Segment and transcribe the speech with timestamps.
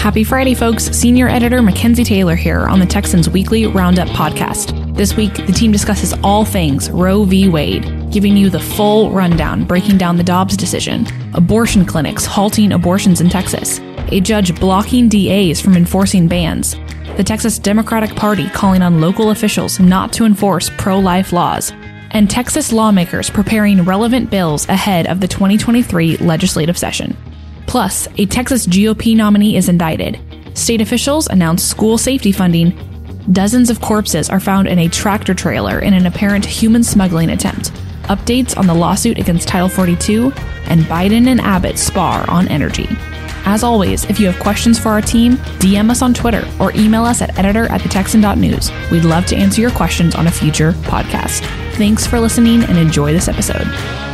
[0.00, 0.84] Happy Friday, folks.
[0.96, 4.96] Senior editor Mackenzie Taylor here on the Texans Weekly Roundup podcast.
[4.96, 7.50] This week, the team discusses all things Roe v.
[7.50, 13.20] Wade, giving you the full rundown, breaking down the Dobbs decision, abortion clinics halting abortions
[13.20, 13.78] in Texas,
[14.10, 16.76] a judge blocking DAs from enforcing bans,
[17.18, 21.74] the Texas Democratic Party calling on local officials not to enforce pro life laws,
[22.12, 27.14] and Texas lawmakers preparing relevant bills ahead of the 2023 legislative session.
[27.70, 30.18] Plus, a Texas GOP nominee is indicted.
[30.54, 32.76] State officials announce school safety funding.
[33.30, 37.70] Dozens of corpses are found in a tractor trailer in an apparent human smuggling attempt.
[38.08, 40.32] Updates on the lawsuit against Title 42,
[40.66, 42.88] and Biden and Abbott spar on energy.
[43.44, 47.04] As always, if you have questions for our team, DM us on Twitter or email
[47.04, 48.72] us at editor at thetexan.news.
[48.90, 51.46] We'd love to answer your questions on a future podcast.
[51.76, 54.09] Thanks for listening and enjoy this episode.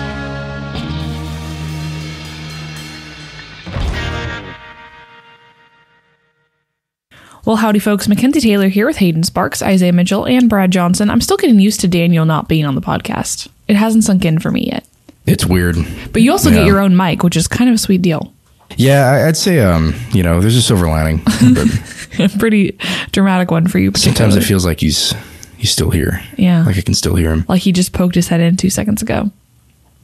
[7.46, 8.08] Well, howdy, folks.
[8.08, 11.08] Mackenzie Taylor here with Hayden Sparks, Isaiah Mitchell, and Brad Johnson.
[11.08, 13.46] I'm still getting used to Daniel not being on the podcast.
[13.68, 14.84] It hasn't sunk in for me yet.
[15.26, 15.76] It's weird.
[16.12, 16.56] But you also Yeah.
[16.58, 18.32] get your own mic, which is kind of a sweet deal.
[18.76, 21.22] Yeah, I'd say um, you know, there's a silver lining.
[22.18, 22.76] A pretty
[23.12, 23.92] dramatic one for you.
[23.94, 25.14] sometimes it feels like he's
[25.56, 26.22] he's still here.
[26.36, 26.64] Yeah.
[26.64, 27.44] Like I can still hear him.
[27.48, 29.30] like he just poked his head in two seconds ago.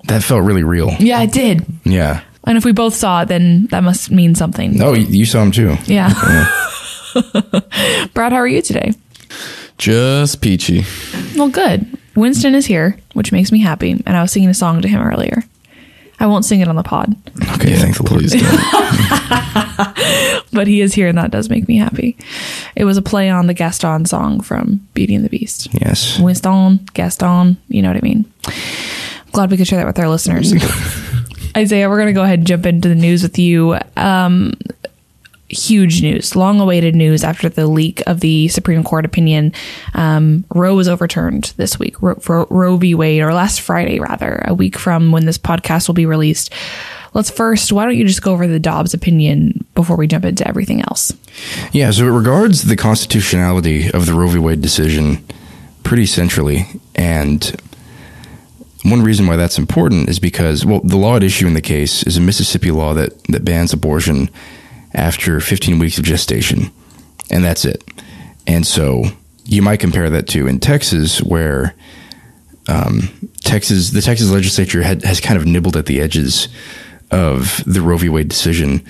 [0.05, 0.91] That felt really real.
[1.01, 1.65] Yeah, it did.
[1.85, 2.21] Yeah.
[2.45, 4.77] And if we both saw it, then that must mean something.
[4.77, 5.77] No, you, you saw him too.
[5.87, 6.13] Yeah.
[8.15, 8.93] Brad, how are you today?
[9.79, 10.85] Just peachy.
[11.37, 11.99] Well, good.
[12.15, 13.93] Winston is here, which makes me happy.
[14.07, 15.43] And I was singing a song to him earlier.
[16.21, 17.17] I won't sing it on the pod,
[17.55, 18.21] Okay, thank the Lord.
[18.21, 20.45] Please don't.
[20.53, 22.17] but he is here, and that does make me happy.
[22.77, 25.67] It was a play on the Gaston song from Beauty and the Beast.
[25.73, 26.21] Yes.
[26.21, 28.25] Winston, Gaston, you know what I mean.
[29.33, 30.53] Glad we could share that with our listeners.
[31.57, 33.77] Isaiah, we're going to go ahead and jump into the news with you.
[33.97, 34.53] Um,
[35.53, 39.53] huge news, long awaited news after the leak of the Supreme Court opinion.
[39.95, 42.95] Um, Roe was overturned this week, Ro- for Roe v.
[42.95, 46.53] Wade, or last Friday, rather, a week from when this podcast will be released.
[47.15, 50.49] Let's first, why don't you just go over the Dobbs opinion before we jump into
[50.49, 51.13] everything else?
[51.71, 54.39] Yeah, so it regards the constitutionality of the Roe v.
[54.39, 55.25] Wade decision
[55.83, 56.67] pretty centrally.
[56.95, 57.55] And
[58.85, 62.03] one reason why that's important is because, well, the law at issue in the case
[62.05, 64.31] is a Mississippi law that, that bans abortion
[64.95, 66.71] after 15 weeks of gestation.
[67.31, 67.83] And that's it.
[68.47, 69.05] And so
[69.45, 71.75] you might compare that to in Texas, where
[72.69, 76.49] um, Texas, the Texas legislature had, has kind of nibbled at the edges
[77.11, 78.09] of the Roe v.
[78.09, 78.85] Wade decision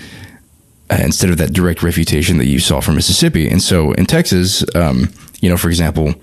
[0.91, 3.48] uh, instead of that direct refutation that you saw from Mississippi.
[3.48, 5.08] And so in Texas, um,
[5.41, 6.14] you know, for example,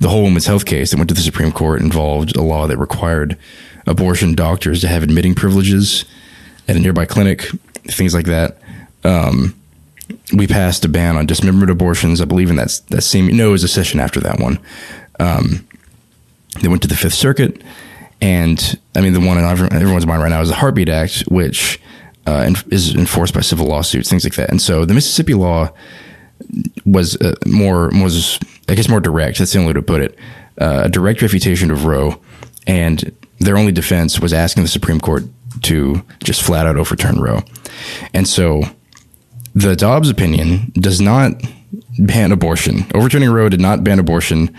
[0.00, 2.78] the Whole Woman's Health case that went to the Supreme Court involved a law that
[2.78, 3.38] required
[3.86, 6.04] abortion doctors to have admitting privileges
[6.68, 7.42] at a nearby clinic,
[7.88, 8.58] things like that.
[9.06, 9.54] Um,
[10.32, 12.20] we passed a ban on dismembered abortions.
[12.20, 14.58] I believe in that that same no, it was a session after that one.
[15.18, 15.66] Um,
[16.60, 17.62] they went to the Fifth Circuit,
[18.20, 21.80] and I mean the one in everyone's mind right now is the Heartbeat Act, which
[22.26, 24.50] uh, is enforced by civil lawsuits, things like that.
[24.50, 25.70] And so the Mississippi law
[26.84, 29.38] was uh, more was I guess more direct.
[29.38, 30.18] That's the only way to put it.
[30.58, 32.20] Uh, a direct refutation of Roe,
[32.66, 35.24] and their only defense was asking the Supreme Court
[35.62, 37.42] to just flat out overturn Roe.
[38.14, 38.62] And so
[39.56, 41.42] the Dobbs opinion does not
[41.98, 42.84] ban abortion.
[42.94, 44.54] Overturning Roe did not ban abortion,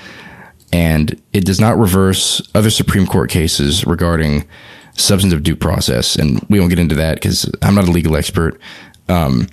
[0.74, 4.48] and it does not reverse other Supreme Court cases regarding
[4.96, 6.16] substantive due process.
[6.16, 8.60] And we won't get into that because I'm not a legal expert.
[9.08, 9.48] Um,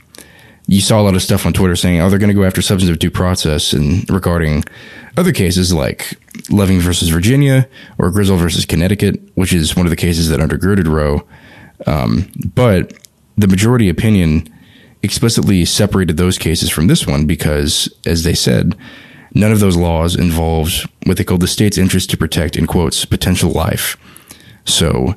[0.66, 2.62] you saw a lot of stuff on Twitter saying, "Oh, they're going to go after
[2.62, 4.65] substantive due process," and regarding
[5.19, 6.19] other cases like
[6.49, 7.69] Loving versus Virginia
[7.99, 11.27] or Griswold versus Connecticut, which is one of the cases that undergirded Roe.
[11.87, 12.94] Um, but
[13.37, 14.49] the majority opinion
[15.04, 18.76] explicitly separated those cases from this one because, as they said,
[19.34, 23.04] none of those laws involved what they called the state's interest to protect, in quotes,
[23.04, 23.97] potential life.
[24.65, 25.16] So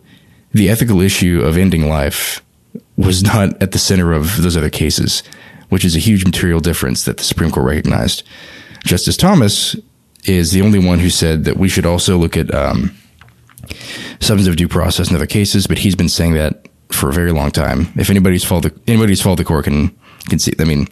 [0.52, 2.44] the ethical issue of ending life
[2.98, 5.24] was not at the center of those other cases,
[5.70, 8.24] which is a huge material difference that the Supreme Court recognized.
[8.84, 9.75] Justice Thomas
[10.25, 12.95] is the only one who said that we should also look at um,
[14.19, 17.51] substantive due process in other cases, but he's been saying that for a very long
[17.51, 17.88] time.
[17.95, 19.98] If anybody's followed the, anybody's followed the court can
[20.30, 20.54] can see.
[20.60, 20.88] I mean,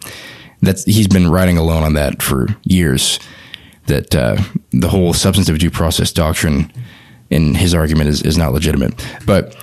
[0.62, 3.19] that's he's been riding alone on that for years.
[3.88, 6.71] That uh, the whole substantive due process doctrine
[7.30, 8.94] in his argument is, is not legitimate.
[9.25, 9.56] But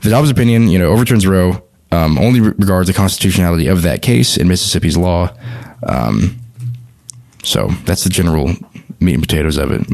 [0.00, 1.62] the Dobbs opinion, you know, overturns Roe,
[1.92, 5.34] um, only re- regards the constitutionality of that case in Mississippi's law.
[5.86, 6.38] Um,
[7.42, 8.54] so that's the general
[9.00, 9.86] meat and potatoes of it.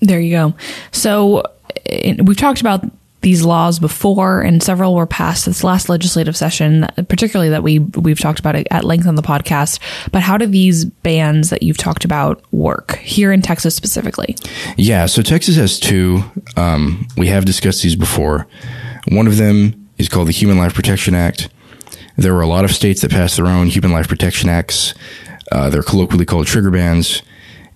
[0.00, 0.54] There you go.
[0.92, 1.42] So
[1.84, 2.84] in, we've talked about
[3.24, 8.20] these laws before, and several were passed this last legislative session, particularly that we we've
[8.20, 9.80] talked about at length on the podcast.
[10.12, 14.36] But how do these bans that you've talked about work here in Texas specifically?
[14.76, 16.22] Yeah, so Texas has two.
[16.56, 18.46] Um, we have discussed these before.
[19.08, 21.48] One of them is called the Human Life Protection Act.
[22.16, 24.94] There were a lot of states that passed their own Human Life Protection Acts.
[25.50, 27.22] Uh, they're colloquially called trigger bans,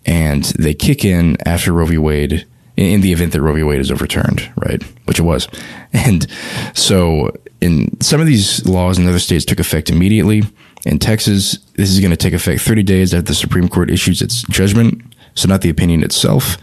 [0.05, 1.97] and they kick in after Roe v.
[1.97, 2.47] Wade
[2.79, 3.65] in the event that Roe v.
[3.65, 4.83] Wade is overturned, right?
[5.05, 5.49] Which it was.
[5.91, 6.27] And
[6.75, 7.33] so
[7.63, 10.43] in some of these laws in other states took effect immediately.
[10.85, 14.21] In Texas, this is going to take effect 30 days after the Supreme Court issues
[14.21, 15.03] its judgment.
[15.35, 16.59] So not the opinion itself.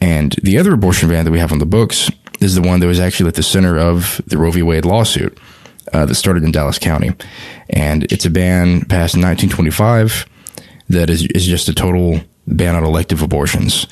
[0.00, 2.86] And the other abortion ban that we have on the books is the one that
[2.86, 4.62] was actually at the center of the Roe v.
[4.62, 5.36] Wade lawsuit
[5.92, 7.10] uh, that started in Dallas County.
[7.70, 10.26] And it's a ban passed in 1925
[10.90, 13.88] that is, is just a total ban on elective abortions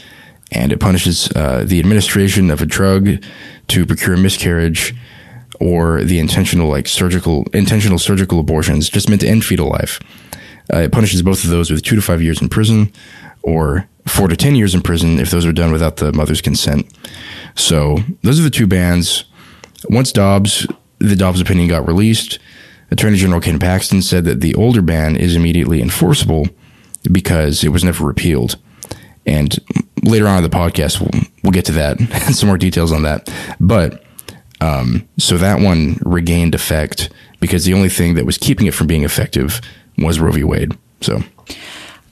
[0.52, 3.23] and it punishes uh, the administration of a drug
[3.69, 4.94] to procure miscarriage
[5.61, 10.00] or the intentional like surgical intentional surgical abortions just meant to end fetal life.
[10.73, 12.93] Uh, it punishes both of those with two to five years in prison
[13.43, 16.87] or four to ten years in prison if those are done without the mother's consent.
[17.55, 19.25] So those are the two bans.
[19.88, 20.67] Once Dobbs,
[20.99, 22.38] the Dobbs opinion got released,
[22.91, 26.49] Attorney General Ken Paxton said that the older ban is immediately enforceable
[27.11, 28.56] because it was never repealed.
[29.26, 29.58] And
[30.02, 33.02] later on in the podcast, we'll, we'll get to that and some more details on
[33.02, 33.32] that.
[33.58, 34.05] But
[34.61, 37.11] um, so that one regained effect
[37.41, 39.61] because the only thing that was keeping it from being effective
[39.99, 40.44] was Roe v.
[40.44, 40.76] Wade.
[41.00, 41.23] So.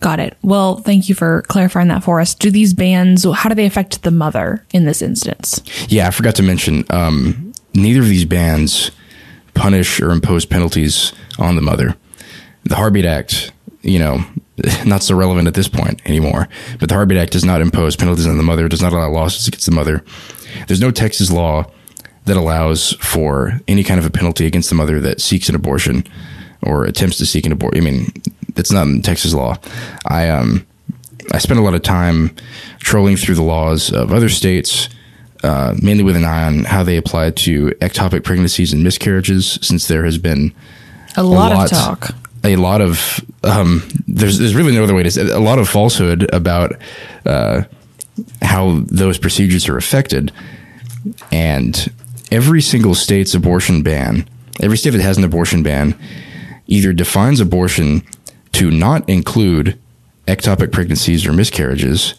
[0.01, 0.37] Got it.
[0.43, 2.35] Well, thank you for clarifying that for us.
[2.35, 5.61] Do these bans, how do they affect the mother in this instance?
[5.89, 8.93] Yeah, I forgot to mention, um, neither of these bans
[9.55, 11.97] punish or impose penalties on the mother.
[12.65, 13.51] The Heartbeat Act,
[13.83, 14.25] you know,
[14.87, 16.49] not so relevant at this point anymore.
[16.79, 19.49] But the Heartbeat Act does not impose penalties on the mother, does not allow lawsuits
[19.49, 20.05] against the mother.
[20.67, 21.71] There's no Texas law
[22.25, 26.05] that allows for any kind of a penalty against the mother that seeks an abortion
[26.63, 27.81] or attempts to seek an abortion.
[27.81, 28.13] I mean,
[28.55, 29.57] that's not in Texas law.
[30.07, 30.67] I um
[31.33, 32.35] I spent a lot of time
[32.79, 34.89] trolling through the laws of other states,
[35.45, 39.89] uh, mainly with an eye on how they apply to ectopic pregnancies and miscarriages, since
[39.89, 40.55] there has been
[41.17, 42.15] a lot, a lot of talk
[42.49, 45.59] a lot of um, there's there's really no other way to say it, a lot
[45.59, 46.73] of falsehood about
[47.27, 47.63] uh,
[48.43, 50.33] how those procedures are affected,
[51.31, 51.93] and
[52.31, 54.29] every single state's abortion ban,
[54.61, 55.99] every state that has an abortion ban,
[56.67, 58.03] either defines abortion
[58.53, 59.79] to not include
[60.27, 62.15] ectopic pregnancies or miscarriages,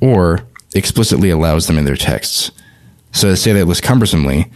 [0.00, 0.40] or
[0.74, 2.50] explicitly allows them in their texts.
[3.12, 4.50] So to say that less cumbersomely,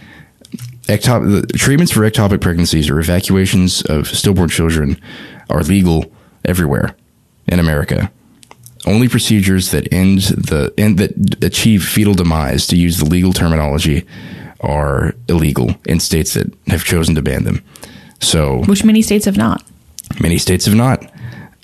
[0.82, 5.00] ectop- the treatments for ectopic pregnancies or evacuations of stillborn children
[5.48, 6.10] are legal
[6.44, 6.94] everywhere
[7.46, 8.10] in America.
[8.86, 14.06] Only procedures that end the end that achieve fetal demise, to use the legal terminology,
[14.60, 17.62] are illegal in states that have chosen to ban them.
[18.20, 19.62] So, which many states have not.
[20.20, 21.10] Many states have not.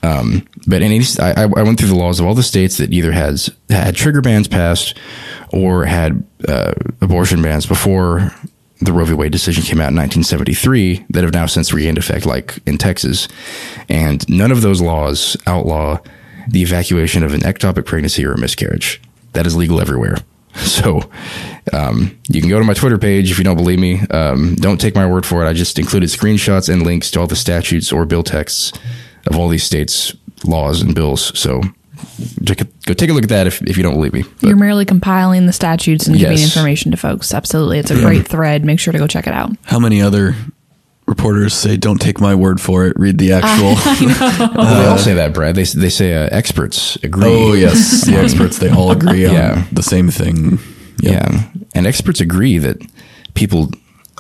[0.03, 3.13] Um, but any, I, I, went through the laws of all the states that either
[3.13, 4.97] has had trigger bans passed
[5.53, 8.33] or had uh, abortion bans before
[8.81, 9.15] the Roe v.
[9.15, 13.29] Wade decision came out in 1973 that have now since regained effect, like in Texas.
[13.89, 15.99] And none of those laws outlaw
[16.49, 19.01] the evacuation of an ectopic pregnancy or a miscarriage.
[19.33, 20.17] That is legal everywhere.
[20.57, 21.03] So
[21.75, 24.01] um, you can go to my Twitter page if you don't believe me.
[24.11, 25.49] Um, don't take my word for it.
[25.49, 28.73] I just included screenshots and links to all the statutes or bill texts
[29.27, 30.15] of all these states'
[30.45, 31.39] laws and bills.
[31.39, 31.61] So
[32.55, 34.23] go take a look at that if, if you don't believe me.
[34.23, 37.35] But, You're merely compiling the statutes and giving information to folks.
[37.35, 37.79] Absolutely.
[37.79, 38.65] It's a great thread.
[38.65, 39.51] Make sure to go check it out.
[39.65, 40.35] How many other
[41.07, 43.75] reporters say, don't take my word for it, read the actual.
[44.61, 45.55] uh, they all say that, Brad.
[45.55, 47.27] They, they say uh, experts agree.
[47.27, 48.07] Oh, yes.
[48.07, 49.67] The experts, they all agree on yeah.
[49.73, 50.59] the same thing.
[51.01, 51.13] Yep.
[51.13, 51.51] Yeah.
[51.75, 52.79] And experts agree that
[53.35, 53.71] people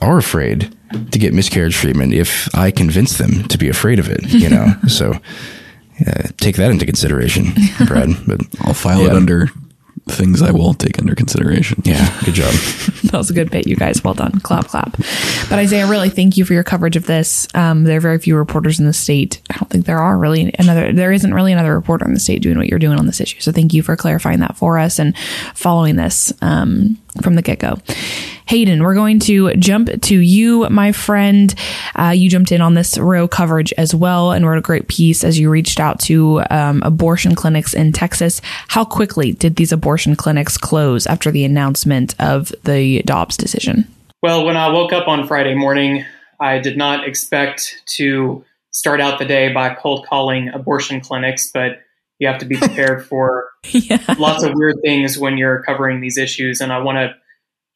[0.02, 0.74] are afraid
[1.10, 4.74] to get miscarriage treatment if I convince them to be afraid of it, you know?
[4.88, 5.14] so
[6.06, 7.46] uh, take that into consideration,
[7.86, 8.10] Brad.
[8.26, 9.08] But I'll file yeah.
[9.08, 9.48] it under
[10.08, 11.82] things I will take under consideration.
[11.84, 12.52] Yeah, good job.
[13.04, 14.04] that was a good bit, you guys.
[14.04, 14.38] Well done.
[14.40, 14.92] Clap, clap.
[14.92, 17.48] But Isaiah, really thank you for your coverage of this.
[17.54, 19.40] Um, there are very few reporters in the state.
[19.50, 22.42] I don't think there are really another, there isn't really another reporter in the state
[22.42, 23.40] doing what you're doing on this issue.
[23.40, 25.16] So thank you for clarifying that for us and
[25.54, 27.78] following this um, from the get go.
[28.46, 31.52] Hayden, we're going to jump to you, my friend.
[31.98, 35.24] Uh, you jumped in on this Roe coverage as well and wrote a great piece
[35.24, 38.40] as you reached out to um, abortion clinics in Texas.
[38.68, 43.88] How quickly did these abortion clinics close after the announcement of the Dobbs decision?
[44.22, 46.04] Well, when I woke up on Friday morning,
[46.38, 51.80] I did not expect to start out the day by cold calling abortion clinics, but
[52.20, 54.14] you have to be prepared for yeah.
[54.18, 56.60] lots of weird things when you're covering these issues.
[56.60, 57.14] And I want to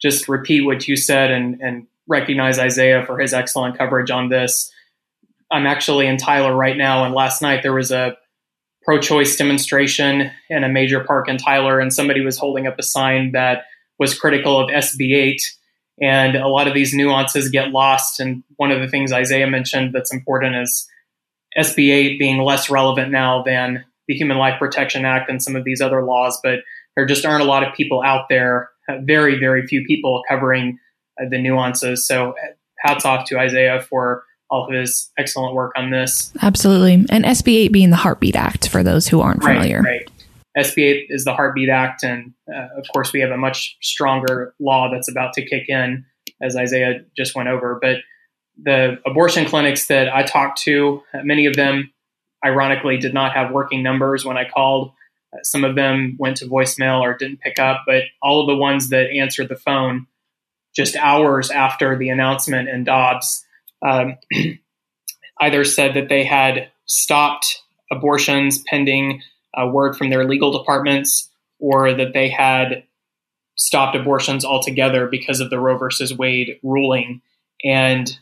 [0.00, 4.70] just repeat what you said and, and recognize Isaiah for his excellent coverage on this.
[5.50, 8.16] I'm actually in Tyler right now, and last night there was a
[8.82, 12.82] pro choice demonstration in a major park in Tyler, and somebody was holding up a
[12.82, 13.64] sign that
[13.98, 15.42] was critical of SB 8.
[16.02, 18.20] And a lot of these nuances get lost.
[18.20, 20.88] And one of the things Isaiah mentioned that's important is
[21.58, 25.64] SB 8 being less relevant now than the Human Life Protection Act and some of
[25.64, 26.60] these other laws, but
[26.96, 28.69] there just aren't a lot of people out there,
[29.02, 30.78] very, very few people covering
[31.20, 32.06] uh, the nuances.
[32.06, 32.34] So
[32.78, 36.32] hats off to Isaiah for all of his excellent work on this.
[36.42, 37.06] Absolutely.
[37.08, 39.80] And SB 8 being the Heartbeat Act for those who aren't familiar.
[39.80, 40.08] Right,
[40.56, 40.64] right.
[40.64, 42.02] SB 8 is the Heartbeat Act.
[42.02, 46.04] And uh, of course, we have a much stronger law that's about to kick in,
[46.42, 47.78] as Isaiah just went over.
[47.80, 47.98] But
[48.60, 51.92] the abortion clinics that I talked to, many of them,
[52.44, 54.92] ironically, did not have working numbers when I called.
[55.42, 58.88] Some of them went to voicemail or didn't pick up, but all of the ones
[58.90, 60.06] that answered the phone
[60.74, 63.44] just hours after the announcement in Dobbs
[63.82, 64.16] um,
[65.40, 69.22] either said that they had stopped abortions pending
[69.54, 72.84] a word from their legal departments or that they had
[73.56, 77.20] stopped abortions altogether because of the Roe versus Wade ruling.
[77.64, 78.16] And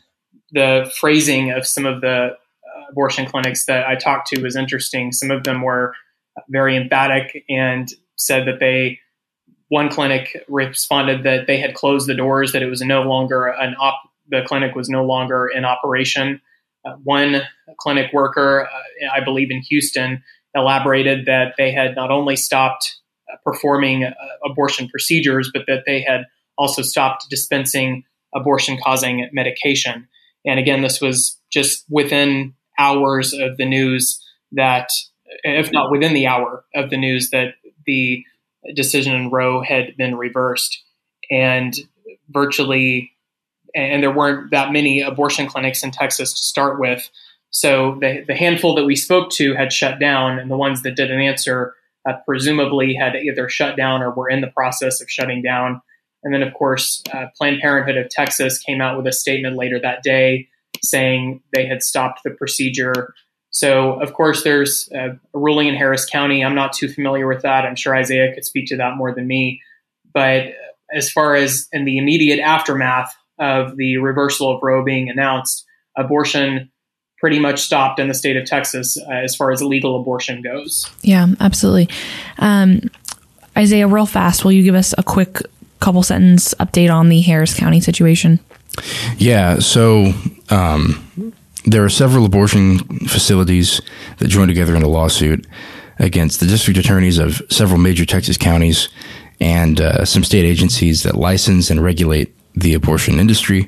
[0.51, 5.11] the phrasing of some of the uh, abortion clinics that I talked to was interesting.
[5.11, 5.93] Some of them were
[6.49, 8.99] very emphatic and said that they,
[9.69, 13.75] one clinic responded that they had closed the doors, that it was no longer an
[13.79, 13.95] op,
[14.29, 16.41] the clinic was no longer in operation.
[16.85, 17.41] Uh, one
[17.79, 20.23] clinic worker, uh, I believe in Houston,
[20.55, 22.95] elaborated that they had not only stopped
[23.31, 24.13] uh, performing uh,
[24.49, 26.25] abortion procedures, but that they had
[26.57, 28.03] also stopped dispensing
[28.35, 30.07] abortion causing medication.
[30.45, 34.89] And again, this was just within hours of the news that,
[35.43, 37.55] if not within the hour of the news, that
[37.85, 38.23] the
[38.75, 40.83] decision in Roe had been reversed.
[41.31, 41.75] And
[42.29, 43.11] virtually,
[43.75, 47.09] and there weren't that many abortion clinics in Texas to start with.
[47.51, 50.95] So the, the handful that we spoke to had shut down, and the ones that
[50.95, 51.73] didn't answer
[52.07, 55.81] uh, presumably had either shut down or were in the process of shutting down.
[56.23, 59.79] And then, of course, uh, Planned Parenthood of Texas came out with a statement later
[59.79, 60.49] that day
[60.83, 63.13] saying they had stopped the procedure.
[63.51, 66.43] So, of course, there's a ruling in Harris County.
[66.43, 67.65] I'm not too familiar with that.
[67.65, 69.61] I'm sure Isaiah could speak to that more than me.
[70.13, 70.53] But
[70.93, 75.65] as far as in the immediate aftermath of the reversal of Roe being announced,
[75.97, 76.71] abortion
[77.19, 80.89] pretty much stopped in the state of Texas uh, as far as legal abortion goes.
[81.01, 81.89] Yeah, absolutely.
[82.37, 82.89] Um,
[83.57, 85.39] Isaiah, real fast, will you give us a quick
[85.79, 88.39] couple sentence update on the Harris County situation?
[89.17, 90.13] Yeah, so
[90.49, 91.33] um,
[91.65, 93.81] there are several abortion facilities
[94.17, 95.45] that joined together in a lawsuit
[95.97, 98.89] against the district attorneys of several major Texas counties
[99.41, 103.67] and uh, some state agencies that license and regulate the abortion industry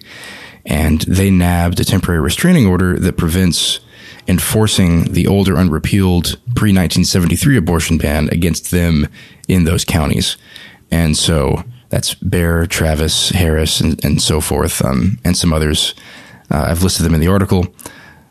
[0.65, 3.79] and they nabbed a temporary restraining order that prevents
[4.27, 9.07] enforcing the older unrepealed pre 1973 abortion ban against them
[9.47, 10.37] in those counties.
[10.91, 15.93] And so that's Bexar, Travis, Harris, and, and so forth, um, and some others.
[16.51, 17.73] Uh, I've listed them in the article.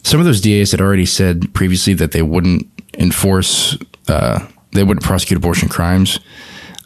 [0.02, 2.66] Some of those DAs had already said previously that they wouldn't
[2.98, 3.76] enforce,
[4.08, 6.20] uh, they wouldn't prosecute abortion crimes.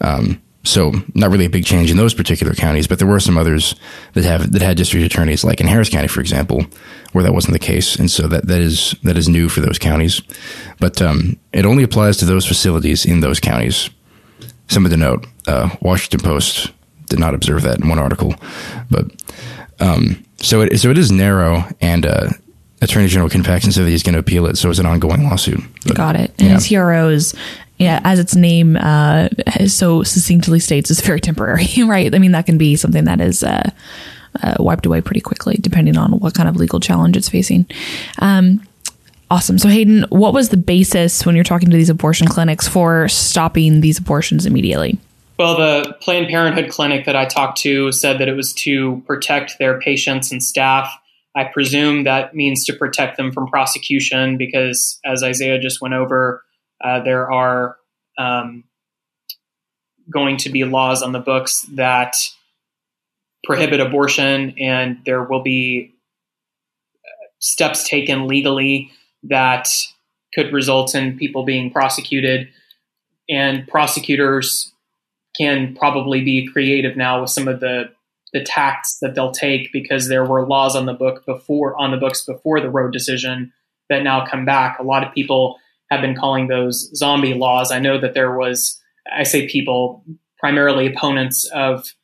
[0.00, 3.36] Um, so not really a big change in those particular counties, but there were some
[3.36, 3.74] others
[4.14, 6.64] that have that had district attorneys, like in Harris County, for example,
[7.12, 9.78] where that wasn't the case, and so that that is that is new for those
[9.78, 10.22] counties.
[10.80, 13.90] But um, it only applies to those facilities in those counties.
[14.68, 16.72] Something to note: uh, Washington Post
[17.10, 18.34] did not observe that in one article,
[18.90, 19.04] but
[19.80, 22.30] um, so it so it is narrow, and uh,
[22.82, 25.24] Attorney General Ken Paxton said that he's going to appeal it, so it's an ongoing
[25.24, 25.60] lawsuit.
[25.86, 26.32] But, Got it.
[26.38, 26.60] And yeah.
[26.60, 27.34] heroes
[27.78, 29.28] yeah, as its name uh,
[29.66, 32.14] so succinctly states, is very temporary, right?
[32.14, 33.70] I mean, that can be something that is uh,
[34.42, 37.66] uh, wiped away pretty quickly, depending on what kind of legal challenge it's facing.
[38.20, 38.62] Um,
[39.30, 39.58] awesome.
[39.58, 43.80] So, Hayden, what was the basis when you're talking to these abortion clinics for stopping
[43.80, 44.98] these abortions immediately?
[45.36, 49.58] Well, the Planned Parenthood clinic that I talked to said that it was to protect
[49.58, 50.96] their patients and staff.
[51.34, 56.44] I presume that means to protect them from prosecution because, as Isaiah just went over,
[56.82, 57.76] uh, there are
[58.16, 58.62] um,
[60.08, 62.14] going to be laws on the books that
[63.42, 65.94] prohibit abortion, and there will be
[67.04, 68.92] uh, steps taken legally
[69.24, 69.68] that
[70.32, 72.48] could result in people being prosecuted.
[73.28, 74.70] And prosecutors
[75.36, 77.90] can probably be creative now with some of the
[78.32, 81.96] the tacts that they'll take because there were laws on the book before on the
[81.96, 83.52] books before the Roe decision
[83.88, 84.78] that now come back.
[84.78, 85.56] A lot of people
[85.90, 87.70] have been calling those zombie laws.
[87.70, 90.04] I know that there was, I say people,
[90.38, 91.94] primarily opponents of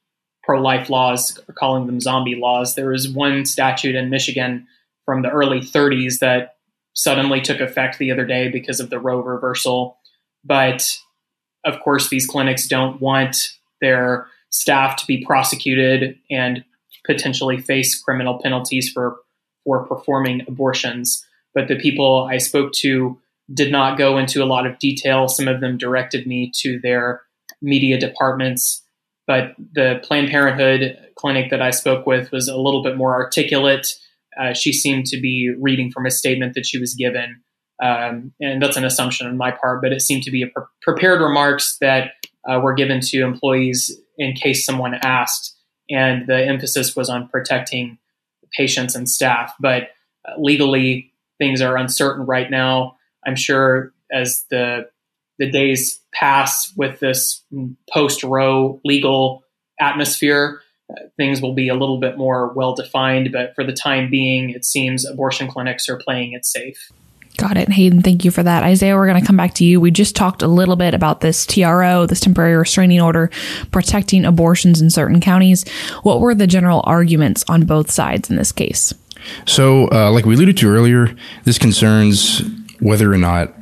[0.45, 2.77] pro life laws, are calling them zombie laws.
[2.77, 4.69] There was one statute in Michigan
[5.05, 6.57] from the early 30s that
[6.95, 9.99] suddenly took effect the other day because of the Roe reversal.
[10.45, 10.97] But
[11.65, 13.37] of course, these clinics don't want
[13.81, 16.65] their staff to be prosecuted and
[17.07, 19.17] potentially face criminal penalties for
[19.65, 21.25] for performing abortions.
[21.55, 23.19] But the people I spoke to
[23.53, 25.29] did not go into a lot of detail.
[25.29, 27.23] Some of them directed me to their
[27.61, 28.83] media departments.
[29.27, 33.95] But the Planned Parenthood clinic that I spoke with was a little bit more articulate.
[34.41, 37.43] Uh, she seemed to be reading from a statement that she was given.
[37.83, 41.21] Um, and that's an assumption on my part, but it seemed to be pre- prepared
[41.21, 42.13] remarks that
[42.49, 45.57] uh, were given to employees in case someone asked.
[45.89, 47.99] And the emphasis was on protecting
[48.57, 49.55] patients and staff.
[49.59, 49.89] But
[50.29, 52.97] uh, legally, things are uncertain right now.
[53.27, 54.89] I'm sure as the
[55.39, 57.43] the days pass with this
[57.91, 59.43] post Roe legal
[59.81, 60.61] atmosphere,
[60.91, 63.31] uh, things will be a little bit more well defined.
[63.33, 66.93] But for the time being, it seems abortion clinics are playing it safe.
[67.37, 67.71] Got it.
[67.71, 68.63] Hayden, thank you for that.
[68.65, 69.81] Isaiah, we're going to come back to you.
[69.81, 73.31] We just talked a little bit about this TRO, this temporary restraining order
[73.71, 75.67] protecting abortions in certain counties.
[76.03, 78.93] What were the general arguments on both sides in this case?
[79.47, 82.43] So, uh, like we alluded to earlier, this concerns
[82.81, 83.55] whether or not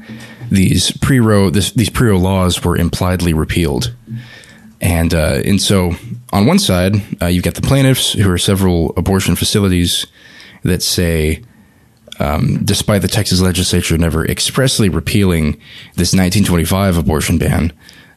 [0.50, 3.94] these pre-Roe these pre-Roe laws were impliedly repealed,
[4.80, 5.92] and uh, and so
[6.32, 10.06] on one side uh, you've got the plaintiffs who are several abortion facilities
[10.62, 11.42] that say.
[12.20, 15.52] Um, despite the Texas legislature never expressly repealing
[15.94, 17.72] this 1925 abortion ban,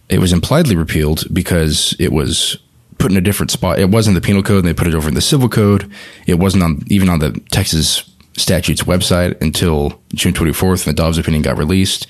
[0.10, 2.58] it was impliedly repealed because it was
[2.98, 3.80] put in a different spot.
[3.80, 5.92] It wasn't the penal code, and they put it over in the civil code.
[6.28, 11.18] It wasn't on even on the Texas statute's website until June 24th, and the Dobbs
[11.18, 12.08] opinion got released.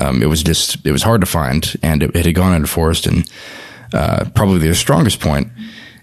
[0.00, 3.06] Um, it was just it was hard to find, and it, it had gone unenforced.
[3.06, 3.28] And
[3.92, 5.48] uh, probably the strongest point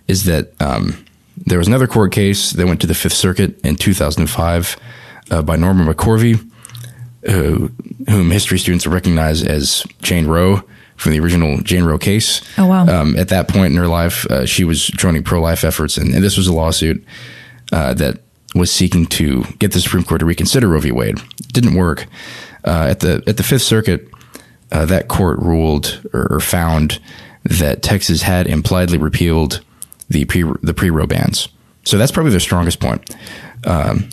[0.08, 1.06] is that um,
[1.38, 4.78] there was another court case that went to the Fifth Circuit in 2005
[5.32, 6.48] uh, by Norma McCorvey,
[7.24, 7.72] who,
[8.08, 10.64] whom history students recognize as Jane Roe
[10.98, 12.42] from the original Jane Roe case.
[12.60, 12.86] Oh wow!
[12.88, 16.24] Um, at that point in her life, uh, she was joining pro-life efforts, and, and
[16.24, 17.04] this was a lawsuit
[17.72, 18.20] uh, that
[18.54, 20.92] was seeking to get the Supreme Court to reconsider Roe v.
[20.92, 21.18] Wade.
[21.40, 22.06] It didn't work.
[22.64, 24.08] Uh, at the at the Fifth Circuit,
[24.72, 27.00] uh, that court ruled or, or, found
[27.44, 29.62] that Texas had impliedly repealed
[30.10, 31.48] the pre the pre Roe bans.
[31.84, 33.16] So that's probably the strongest point
[33.66, 34.10] um,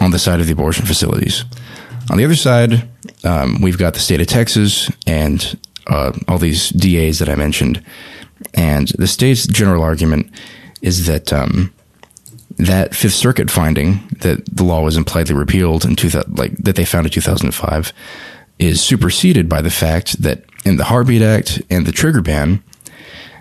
[0.00, 1.44] on the side of the abortion facilities.
[2.10, 2.88] On the other side,
[3.24, 7.84] um, we've got the state of Texas and uh, all these DAs that I mentioned,
[8.54, 10.30] and the state's general argument
[10.82, 11.72] is that um,
[12.58, 16.84] that Fifth Circuit finding that the law was impliedly repealed in two like that they
[16.84, 17.92] found in 2005
[18.58, 22.62] is superseded by the fact that in the Heartbeat Act and the Trigger Ban,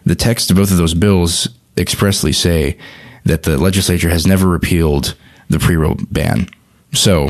[0.06, 2.78] the text of both of those bills expressly say
[3.24, 5.16] that the legislature has never repealed
[5.50, 6.50] the pre-Roe ban.
[6.94, 7.30] So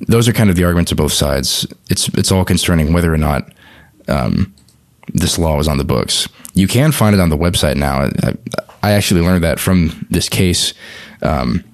[0.00, 1.66] those are kind of the arguments of both sides.
[1.90, 3.52] It's it's all concerning whether or not
[4.08, 4.54] um,
[5.12, 6.28] this law was on the books.
[6.54, 8.10] You can find it on the website now.
[8.22, 8.34] I,
[8.82, 10.72] I actually learned that from this case
[11.20, 11.64] because um,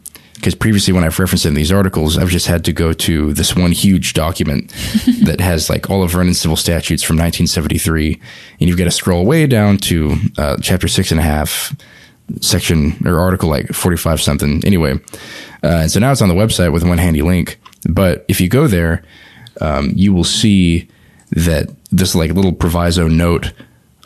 [0.58, 3.72] previously when I've referenced in these articles, I've just had to go to this one
[3.72, 4.70] huge document
[5.24, 8.20] that has like all of Vernon's civil statutes from 1973,
[8.60, 11.74] and you've got to scroll way down to uh, chapter six and a half,
[12.40, 14.64] section or article like 45 something.
[14.64, 14.98] Anyway,
[15.62, 17.58] uh, so now it's on the website with one handy link.
[17.88, 19.02] But if you go there,
[19.60, 20.88] um, you will see
[21.30, 23.52] that this like little proviso note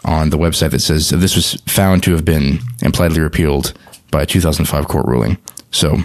[0.04, 3.72] on the website that says this was found to have been impliedly repealed
[4.10, 5.38] by a 2005 court ruling.
[5.70, 5.98] So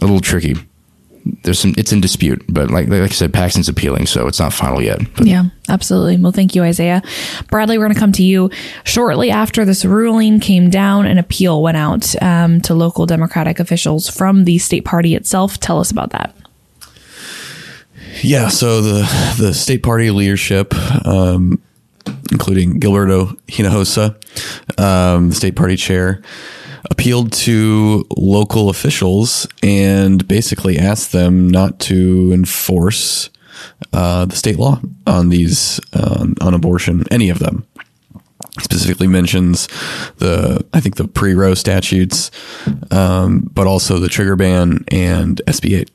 [0.00, 0.56] a little tricky.
[1.42, 4.52] There's some, it's in dispute, but like, like I said, Paxton's appealing, so it's not
[4.52, 5.00] final yet.
[5.16, 5.26] But.
[5.26, 6.16] Yeah, absolutely.
[6.16, 7.02] Well, thank you, Isaiah.
[7.48, 8.50] Bradley, we're going to come to you
[8.84, 11.06] shortly after this ruling came down.
[11.06, 15.58] An appeal went out um, to local Democratic officials from the state party itself.
[15.58, 16.34] Tell us about that.
[18.22, 20.74] Yeah, so the the state party leadership
[21.06, 21.62] um,
[22.32, 24.14] including Gilberto Hinojosa,
[24.80, 26.22] um, the state party chair,
[26.90, 33.30] appealed to local officials and basically asked them not to enforce
[33.92, 37.66] uh, the state law on these uh, on abortion, any of them.
[38.60, 39.68] Specifically mentions
[40.16, 42.30] the I think the pre Roe statutes,
[42.90, 45.90] um, but also the trigger ban and SB eight,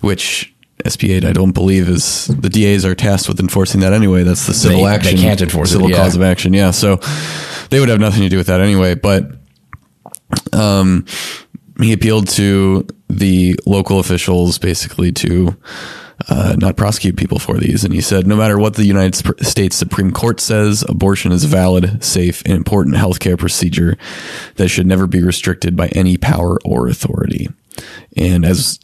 [0.00, 4.22] which SB8, I don't believe is the DAs are tasked with enforcing that anyway.
[4.22, 5.16] That's the civil they, action.
[5.16, 5.96] They can't enforce civil it, yeah.
[5.96, 6.52] cause of action.
[6.52, 6.70] Yeah.
[6.70, 6.96] So
[7.70, 8.94] they would have nothing to do with that anyway.
[8.94, 9.37] But
[10.52, 11.04] um,
[11.80, 15.56] he appealed to the local officials basically to
[16.28, 17.84] uh, not prosecute people for these.
[17.84, 19.14] And he said, no matter what the United
[19.44, 23.96] States Supreme Court says, abortion is a valid, safe, and important healthcare procedure
[24.56, 27.48] that should never be restricted by any power or authority.
[28.16, 28.80] And as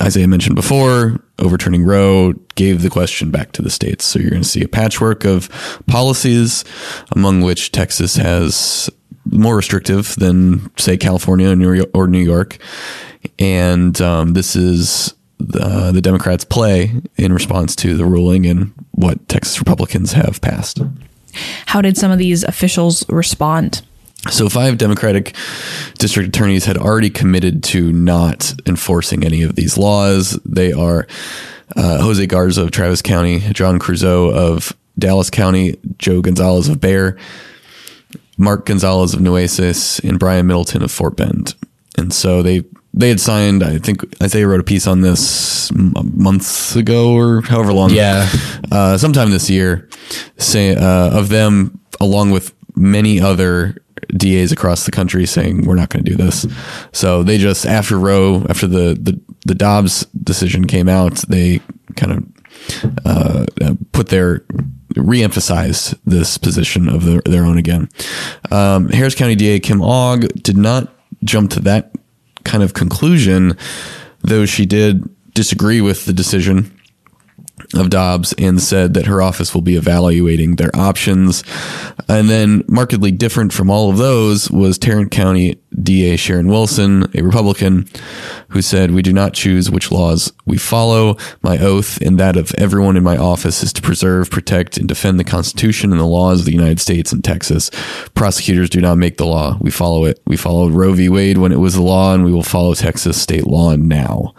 [0.00, 4.04] Isaiah mentioned before, overturning Roe gave the question back to the states.
[4.04, 5.48] So you're going to see a patchwork of
[5.86, 6.64] policies,
[7.12, 8.90] among which Texas has
[9.30, 11.48] more restrictive than, say, California
[11.94, 12.58] or New York.
[13.38, 19.28] And um, this is the, the Democrats' play in response to the ruling and what
[19.28, 20.80] Texas Republicans have passed.
[21.66, 23.82] How did some of these officials respond?
[24.30, 25.36] So, five Democratic
[25.98, 30.32] district attorneys had already committed to not enforcing any of these laws.
[30.44, 31.06] They are
[31.76, 37.16] uh, Jose Garza of Travis County, John Creuzot of Dallas County, Joe Gonzalez of Bexar,
[38.36, 41.54] Mark Gonzalez of Nueces, and Brian Middleton of Fort Bend.
[41.96, 43.62] And so they they had signed.
[43.62, 47.90] I think Isaiah wrote a piece on this months ago or however long.
[47.90, 48.28] Yeah,
[48.70, 49.88] uh, sometime this year,
[50.38, 53.76] say uh, of them along with many other
[54.16, 56.46] DAs across the country saying we're not going to do this.
[56.92, 61.60] So they just after Roe, after the the, the Dobbs decision came out, they
[61.96, 63.46] kind of uh,
[63.92, 64.44] put their
[64.96, 67.88] reemphasized this position of their, their own again.
[68.50, 70.92] Um, Harris County DA Kim Ogg did not
[71.24, 71.92] jump to that
[72.44, 73.56] kind of conclusion,
[74.20, 76.72] though she did disagree with the decision
[77.74, 81.42] of Dobbs and said that her office will be evaluating their options.
[82.08, 87.22] And then, markedly different from all of those, was Tarrant County DA Sharon Wilson, a
[87.22, 87.88] Republican,
[88.48, 91.16] who said, We do not choose which laws we follow.
[91.42, 95.20] My oath and that of everyone in my office is to preserve, protect, and defend
[95.20, 97.70] the Constitution and the laws of the United States and Texas.
[98.14, 99.58] Prosecutors do not make the law.
[99.60, 100.20] We follow it.
[100.26, 101.08] We followed Roe v.
[101.08, 104.34] Wade when it was the law, and we will follow Texas state law now.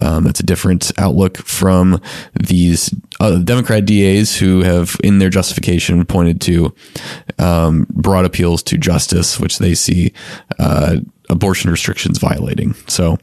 [0.00, 2.00] Um, that's a different outlook from
[2.34, 2.92] these
[3.22, 6.74] uh, Democrat DAs who have, in their justification, pointed to
[7.38, 10.12] um, broad appeals to justice, which they see
[10.58, 10.96] uh,
[11.30, 12.74] abortion restrictions violating.
[12.88, 13.18] So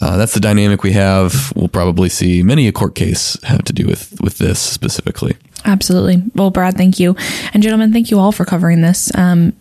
[0.00, 1.52] uh, that's the dynamic we have.
[1.56, 5.36] We'll probably see many a court case have to do with with this specifically.
[5.64, 6.22] Absolutely.
[6.34, 7.16] Well, Brad, thank you,
[7.52, 9.14] and gentlemen, thank you all for covering this.
[9.16, 9.52] Um,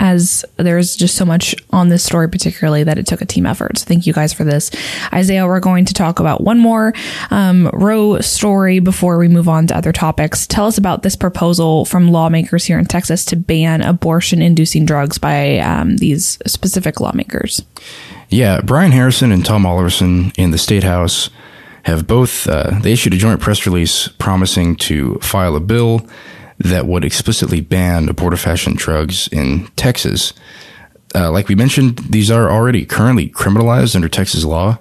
[0.00, 3.78] as there's just so much on this story, particularly that it took a team effort.
[3.78, 4.70] So thank you guys for this.
[5.12, 6.94] Isaiah, we're going to talk about one more
[7.30, 10.46] um, Roe story before we move on to other topics.
[10.46, 15.18] Tell us about this proposal from lawmakers here in Texas to ban abortion inducing drugs
[15.18, 17.62] by um, these specific lawmakers.
[18.30, 21.28] Yeah, Brian Harrison and Tom Oliverson in the State House
[21.82, 26.06] have both, uh, they issued a joint press release promising to file a bill
[26.60, 30.32] that would explicitly ban abortifacient drugs in Texas.
[31.14, 34.78] Uh, like we mentioned, these are already currently criminalized under Texas law,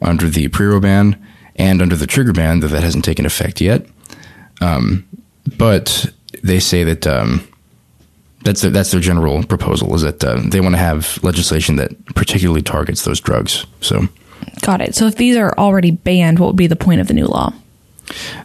[0.00, 1.16] under the pre ban
[1.56, 3.86] and under the trigger ban, though that hasn't taken effect yet.
[4.60, 5.06] Um,
[5.56, 7.46] but they say that um,
[8.42, 12.04] that's their, that's their general proposal is that uh, they want to have legislation that
[12.14, 13.64] particularly targets those drugs.
[13.80, 14.08] So,
[14.62, 14.94] got it.
[14.94, 17.52] So, if these are already banned, what would be the point of the new law?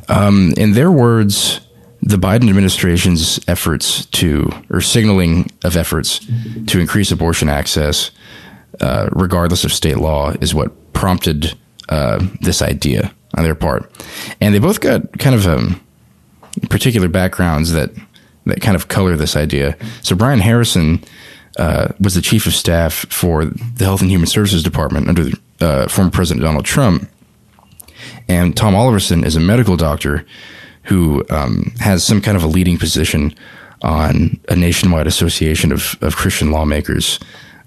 [0.10, 1.60] Um, in their words,
[2.08, 6.26] the Biden administration's efforts to, or signaling of efforts
[6.68, 8.12] to increase abortion access,
[8.80, 11.58] uh, regardless of state law, is what prompted
[11.90, 13.92] uh, this idea on their part.
[14.40, 15.82] And they both got kind of um,
[16.70, 17.92] particular backgrounds that
[18.46, 19.76] that kind of color this idea.
[20.02, 21.04] So Brian Harrison
[21.60, 25.90] uh, was the chief of staff for the Health and Human Services Department under uh,
[25.90, 27.10] former President Donald Trump,
[28.30, 30.26] and Tom Oliverson is a medical doctor
[30.88, 33.34] who um, has some kind of a leading position
[33.82, 37.20] on a nationwide association of, of Christian lawmakers.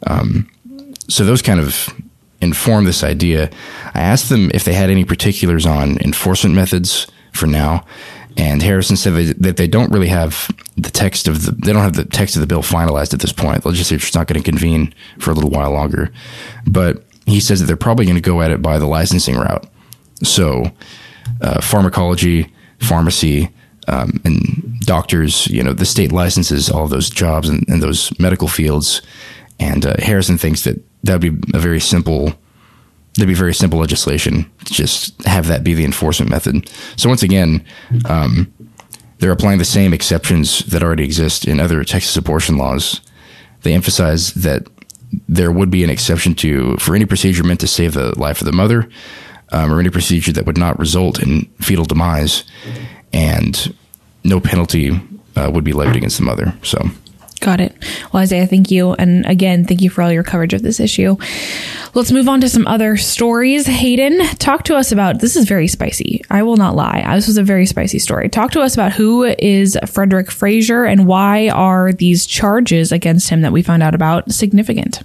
[0.06, 0.50] Um,
[1.09, 1.88] so those kind of
[2.40, 3.50] inform this idea.
[3.94, 7.85] I asked them if they had any particulars on enforcement methods for now,
[8.37, 11.96] and Harrison said that they don't really have the text of the they don't have
[11.96, 13.66] the text of the bill finalized at this point.
[13.66, 16.11] Legislature's not going to convene for a little while longer,
[16.66, 19.66] but he says that they're probably going to go at it by the licensing route.
[20.22, 20.72] So,
[21.40, 23.50] uh, pharmacology pharmacy,
[23.88, 28.48] um, and doctors, you know, the state licenses all those jobs and, and those medical
[28.48, 29.02] fields.
[29.58, 32.32] And uh, Harrison thinks that that would be a very simple,
[33.14, 34.50] there'd be very simple legislation.
[34.64, 36.70] Just have that be the enforcement method.
[36.96, 37.64] So once again,
[38.06, 38.52] um,
[39.18, 43.00] they're applying the same exceptions that already exist in other Texas abortion laws.
[43.62, 44.66] They emphasize that
[45.28, 48.46] there would be an exception to for any procedure meant to save the life of
[48.46, 48.88] the mother,
[49.52, 52.44] um, or any procedure that would not result in fetal demise,
[53.12, 53.74] and
[54.24, 55.00] no penalty
[55.36, 56.54] uh, would be levied against the mother.
[56.62, 56.90] So,
[57.40, 57.74] Got it.
[58.12, 58.92] Well, Isaiah, thank you.
[58.92, 61.16] And again, thank you for all your coverage of this issue.
[61.94, 63.66] Let's move on to some other stories.
[63.66, 66.22] Hayden, talk to us about this is very spicy.
[66.28, 67.02] I will not lie.
[67.14, 68.28] This was a very spicy story.
[68.28, 73.40] Talk to us about who is Frederick Frazier and why are these charges against him
[73.40, 75.02] that we found out about significant?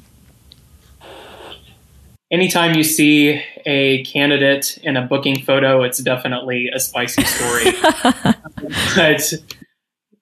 [2.31, 7.71] Anytime you see a candidate in a booking photo, it's definitely a spicy story.
[8.95, 9.33] but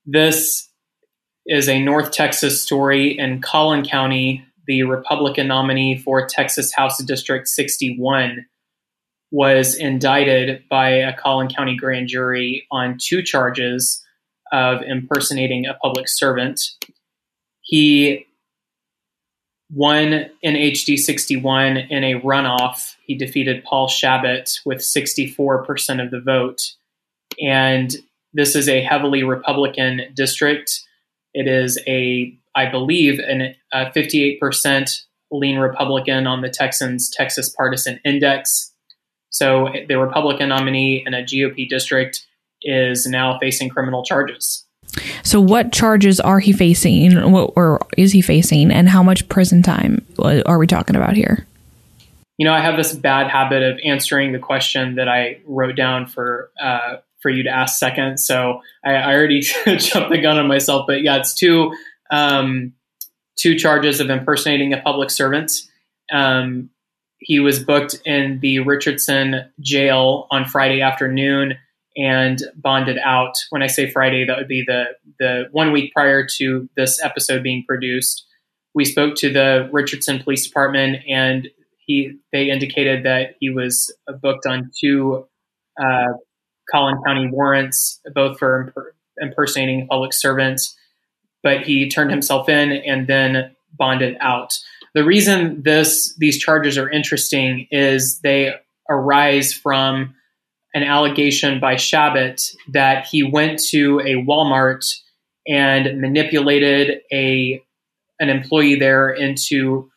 [0.06, 0.70] this
[1.46, 4.46] is a North Texas story in Collin County.
[4.68, 8.46] The Republican nominee for Texas House District 61
[9.32, 14.04] was indicted by a Collin County grand jury on two charges
[14.52, 16.62] of impersonating a public servant.
[17.62, 18.28] He
[19.74, 22.96] won in HD 61 in a runoff.
[23.06, 26.62] He defeated Paul Chabot with 64% of the vote.
[27.42, 27.96] And
[28.34, 30.82] this is a heavily Republican district.
[31.34, 38.00] It is a, I believe, an, a 58% lean Republican on the Texans Texas Partisan
[38.06, 38.72] Index.
[39.30, 42.28] So the Republican nominee in a GOP district
[42.62, 44.66] is now facing criminal charges.
[45.24, 50.06] So, what charges are he facing, or is he facing, and how much prison time
[50.20, 51.46] are we talking about here?
[52.38, 56.08] You know, I have this bad habit of answering the question that I wrote down
[56.08, 58.20] for uh, for you to ask second.
[58.20, 61.74] So I, I already jumped the gun on myself, but yeah, it's two
[62.12, 62.74] um,
[63.36, 65.52] two charges of impersonating a public servant.
[66.12, 66.70] Um,
[67.20, 71.56] he was booked in the Richardson jail on Friday afternoon
[71.96, 73.34] and bonded out.
[73.50, 74.86] When I say Friday, that would be the
[75.20, 78.26] the one week prior to this episode being produced.
[78.74, 81.50] We spoke to the Richardson Police Department, and
[81.86, 85.28] he they indicated that he was booked on two
[85.80, 86.14] uh,
[86.72, 90.76] Collin County warrants, both for imper- impersonating public servants,
[91.42, 94.58] but he turned himself in and then bonded out.
[94.94, 98.54] The reason this these charges are interesting is they
[98.90, 100.16] arise from
[100.74, 104.86] an allegation by Chabot that he went to a Walmart
[105.48, 107.62] and manipulated a
[108.20, 109.90] an employee there into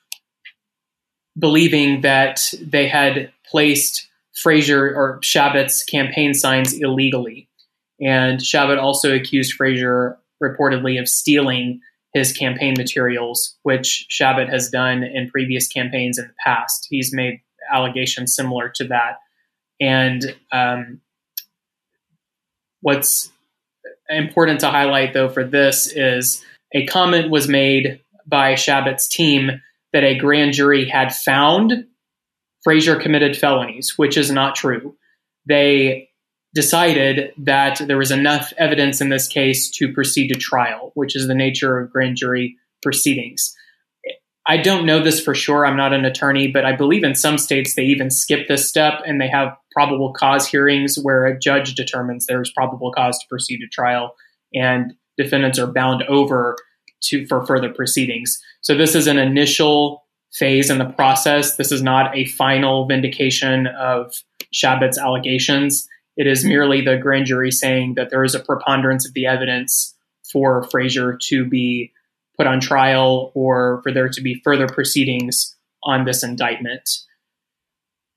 [1.38, 7.48] believing that they had placed Frazier or Chabot's campaign signs illegally.
[8.00, 11.80] And Chabot also accused Frazier reportedly of stealing
[12.12, 16.86] his campaign materials, which Chabot has done in previous campaigns in the past.
[16.90, 17.40] He's made
[17.72, 19.18] allegations similar to that.
[19.80, 21.00] And um,
[22.80, 23.30] what's
[24.08, 29.62] important to highlight, though, for this is a comment was made by Chabot's team
[29.92, 31.86] that a grand jury had found
[32.62, 34.96] Frazier committed felonies, which is not true.
[35.48, 36.10] They
[36.54, 41.28] decided that there was enough evidence in this case to proceed to trial, which is
[41.28, 43.55] the nature of grand jury proceedings.
[44.48, 45.66] I don't know this for sure.
[45.66, 49.00] I'm not an attorney, but I believe in some states they even skip this step
[49.04, 53.58] and they have probable cause hearings where a judge determines there's probable cause to proceed
[53.58, 54.14] to trial
[54.54, 56.56] and defendants are bound over
[57.02, 58.40] to for further proceedings.
[58.62, 61.56] So this is an initial phase in the process.
[61.56, 64.14] This is not a final vindication of
[64.52, 65.88] Chabot's allegations.
[66.16, 69.94] It is merely the grand jury saying that there is a preponderance of the evidence
[70.32, 71.92] for Frazier to be
[72.36, 76.88] put on trial or for there to be further proceedings on this indictment.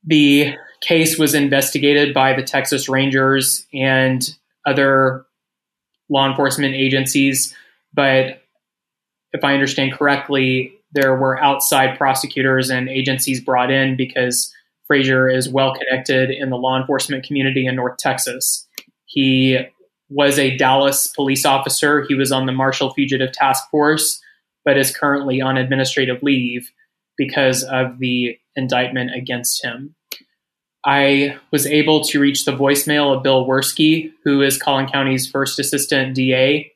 [0.03, 4.27] The case was investigated by the Texas Rangers and
[4.65, 5.25] other
[6.09, 7.55] law enforcement agencies,
[7.93, 8.41] but
[9.31, 14.51] if I understand correctly, there were outside prosecutors and agencies brought in because
[14.87, 18.67] Frazier is well connected in the law enforcement community in North Texas.
[19.05, 19.59] He
[20.09, 22.05] was a Dallas police officer.
[22.07, 24.21] He was on the Marshall Fugitive Task Force,
[24.65, 26.71] but is currently on administrative leave
[27.17, 29.95] because of the indictment against him.
[30.85, 35.59] I was able to reach the voicemail of Bill Wirskye, who is Collin County's first
[35.59, 36.71] assistant DA.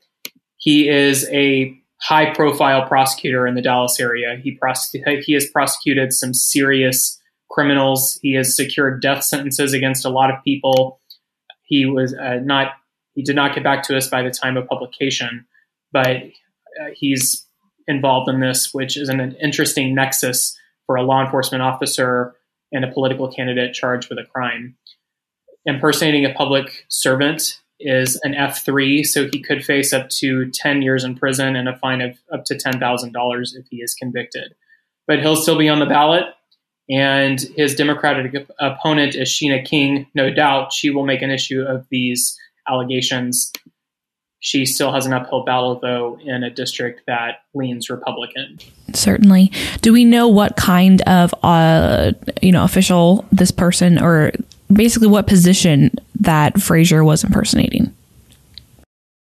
[0.58, 4.38] He is a high profile prosecutor in the Dallas area.
[4.44, 4.60] He
[5.22, 7.20] he has prosecuted some serious
[7.50, 8.20] criminals.
[8.22, 11.00] He has secured death sentences against a lot of people.
[11.64, 12.74] He was uh, not
[13.14, 15.46] he did not get back to us by the time of publication,
[15.92, 17.46] but uh, he's
[17.88, 22.36] involved in this, which is an interesting nexus for a law enforcement officer
[22.72, 24.76] and a political candidate charged with a crime.
[25.66, 31.04] Impersonating a public servant is an F3, so he could face up to 10 years
[31.04, 34.56] in prison and a fine of up to $10,000 if he is convicted.
[35.08, 36.24] But he'll still be on the ballot,
[36.90, 40.08] and his Democratic opponent is Sheena King.
[40.16, 43.52] No doubt she will make an issue of these allegations.
[44.44, 48.60] she still has an uphill battle, though, in a district that leans Republican.
[48.94, 49.54] Certainly.
[49.80, 54.34] Do we know what kind of, uh, you know, official this person, or
[54.72, 57.96] basically what position that Frazier was impersonating?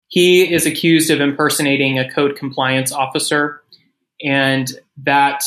[0.06, 3.60] He is accused of impersonating a code compliance officer,
[4.22, 5.42] and that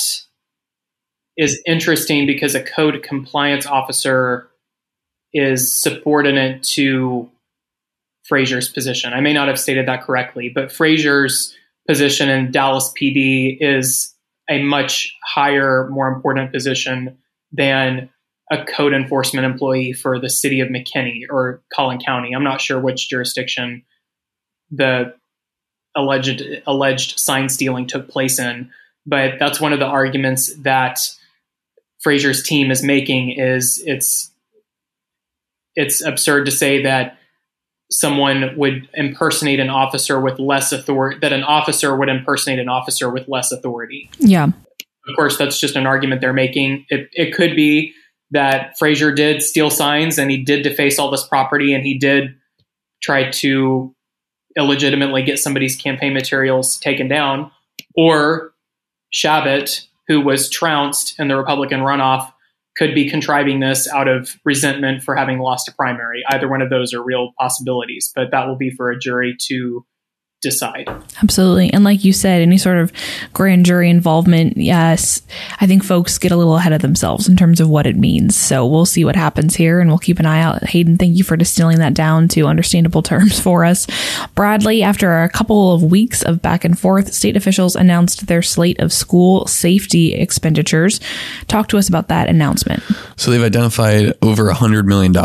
[1.38, 4.50] is interesting because a code compliance officer
[5.34, 7.30] is subordinate to
[8.32, 9.12] Frazier's position.
[9.12, 11.54] I may not have stated that correctly, but Frazier's
[11.86, 14.16] position in Dallas PD is
[14.50, 17.18] a much higher, more important position
[17.52, 18.10] than
[18.50, 22.34] a code enforcement employee for the city of McKinney or Collin County.
[22.34, 23.84] I'm not sure which jurisdiction
[24.70, 25.14] the
[25.94, 28.72] alleged alleged sign stealing took place in,
[29.06, 31.00] but that's one of the arguments that
[32.00, 34.32] Frazier's team is making is it's
[35.76, 37.18] it's absurd to say that
[37.92, 43.10] someone would impersonate an officer with less authority that an officer would impersonate an officer
[43.10, 44.10] with less authority.
[44.18, 44.46] Yeah.
[44.46, 46.86] Of course, that's just an argument they're making.
[46.90, 47.94] It, it could be
[48.32, 52.36] that Frazier did steal signs and he did deface all this property and he did
[53.02, 53.94] try to
[54.56, 57.52] illegitimately get somebody's campaign materials taken down,
[57.96, 58.54] or
[59.10, 62.32] Chabot, who was trounced in the Republican runoff,
[62.82, 66.24] could be contriving this out of resentment for having lost a primary.
[66.32, 69.86] Either one of those are real possibilities, but that will be for a jury to
[70.42, 70.90] decide.
[71.22, 71.72] Absolutely.
[71.72, 72.92] And like you said, any sort of
[73.32, 75.22] grand jury involvement, yes,
[75.60, 78.36] I think folks get a little ahead of themselves in terms of what it means.
[78.36, 80.64] So we'll see what happens here and we'll keep an eye out.
[80.64, 83.88] Hayden, thank you for distilling that down to understandable terms for us.
[84.34, 88.80] Bradley, after a couple of weeks of back and forth, state officials announced their slate
[88.80, 91.00] of school safety expenditures.
[91.48, 92.82] Talk to us about that announcement.
[93.16, 95.16] So they've identified over $100 million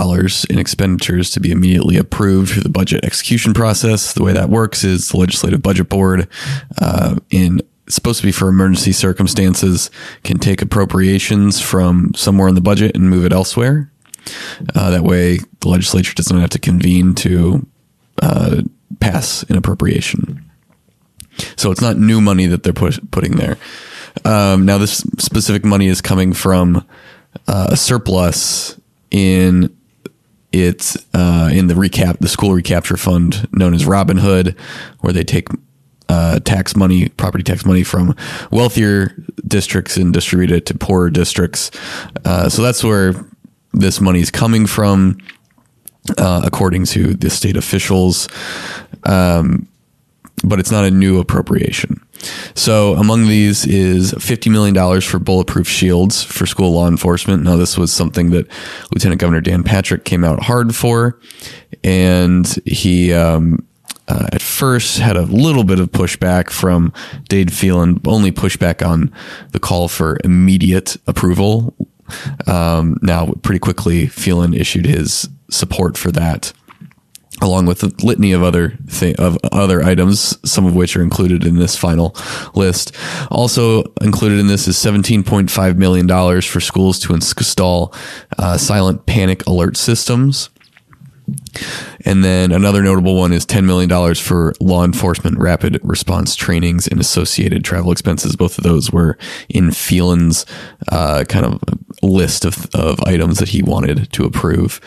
[0.51, 4.13] in expenditures to be immediately approved through the budget execution process.
[4.13, 6.29] The way that works is the Legislative Budget Board
[6.81, 9.91] uh, in supposed to be for emergency circumstances
[10.25, 13.91] can take appropriations from somewhere in the budget and move it elsewhere.
[14.75, 17.65] Uh, that way, the legislature doesn't have to convene to
[18.23, 18.63] uh,
[18.99, 20.45] pass an appropriation.
[21.57, 23.57] So it's not new money that they're push- putting there.
[24.25, 26.85] Um, now, this specific money is coming from
[27.47, 29.76] uh, a surplus in
[30.63, 34.57] it's uh, in the recap, the school recapture fund known as Robin Hood,
[35.01, 35.49] where they take
[36.09, 38.15] uh, tax money, property tax money from
[38.51, 39.15] wealthier
[39.47, 41.71] districts and distribute it to poorer districts.
[42.25, 43.15] Uh, so that's where
[43.73, 45.19] this money is coming from,
[46.19, 48.29] uh, according to the state officials.
[49.05, 49.69] Um,
[50.45, 52.06] but it's not a new appropriation.
[52.55, 57.43] So among these is $50 million for bulletproof shields for school law enforcement.
[57.43, 58.47] Now, this was something that
[58.93, 61.19] Lieutenant Governor Dan Patrick came out hard for.
[61.85, 63.67] And he, um,
[64.09, 66.93] uh, at first had a little bit of pushback from
[67.29, 69.13] Dade Phelan, only pushback on
[69.51, 71.75] the call for immediate approval.
[72.47, 76.53] Um, now, pretty quickly, Phelan issued his support for that
[77.43, 81.45] along with a litany of other th- of other items, some of which are included
[81.45, 82.17] in this final
[82.55, 82.95] list.
[83.31, 87.95] Also included in this is $17.5 million for schools to install
[88.39, 90.51] uh, silent panic alert systems.
[92.05, 97.01] And then another notable one is $10 million for law enforcement rapid response trainings and
[97.01, 98.37] associated travel expenses.
[98.37, 99.19] Both of those were
[99.49, 100.47] in Phelan's
[100.93, 101.61] uh, kind of
[102.07, 104.81] list of, of items that he wanted to approve.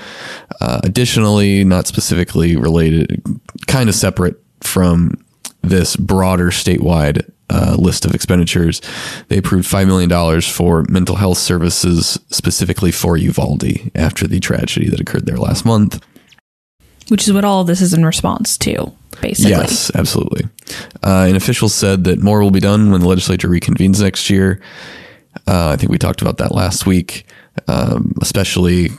[0.62, 3.22] Uh, additionally, not specifically related,
[3.68, 5.24] kind of separate from
[5.62, 8.82] this broader statewide uh, list of expenditures.
[9.28, 15.00] They approved $5 million for mental health services specifically for Uvalde after the tragedy that
[15.00, 16.04] occurred there last month.
[17.10, 19.52] Which is what all of this is in response to, basically.
[19.52, 20.46] Yes, absolutely.
[21.04, 24.62] Uh, and officials said that more will be done when the legislature reconvenes next year.
[25.48, 27.26] Uh, I think we talked about that last week.
[27.68, 28.90] Um, especially,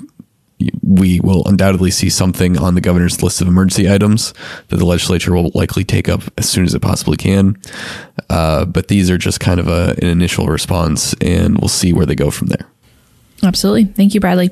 [0.83, 4.35] we will undoubtedly see something on the governor's list of emergency items
[4.68, 7.57] that the legislature will likely take up as soon as it possibly can.
[8.29, 12.07] Uh, but these are just kind of a, an initial response, and we'll see where
[12.07, 12.66] they go from there.
[13.42, 13.85] Absolutely.
[13.85, 14.50] Thank you, Bradley.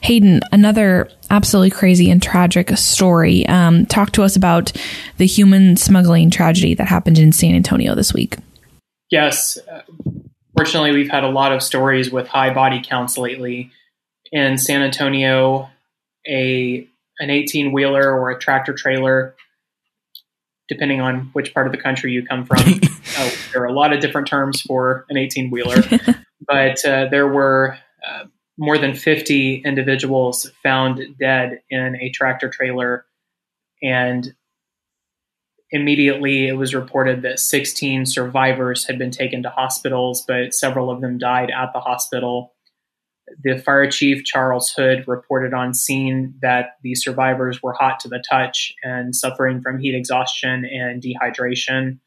[0.00, 3.46] Hayden, another absolutely crazy and tragic story.
[3.46, 4.72] Um, talk to us about
[5.18, 8.36] the human smuggling tragedy that happened in San Antonio this week.
[9.10, 9.58] Yes.
[10.60, 13.70] Fortunately, we've had a lot of stories with high body counts lately.
[14.30, 15.70] In San Antonio,
[16.28, 16.86] a
[17.18, 19.34] an 18 wheeler or a tractor trailer,
[20.68, 22.58] depending on which part of the country you come from.
[23.16, 25.82] uh, there are a lot of different terms for an 18 wheeler,
[26.46, 28.24] but uh, there were uh,
[28.58, 33.06] more than 50 individuals found dead in a tractor trailer.
[33.82, 34.34] And
[35.72, 41.00] immediately it was reported that 16 survivors had been taken to hospitals, but several of
[41.00, 42.52] them died at the hospital.
[43.44, 48.22] The fire chief, Charles Hood, reported on scene that the survivors were hot to the
[48.28, 51.98] touch and suffering from heat exhaustion and dehydration.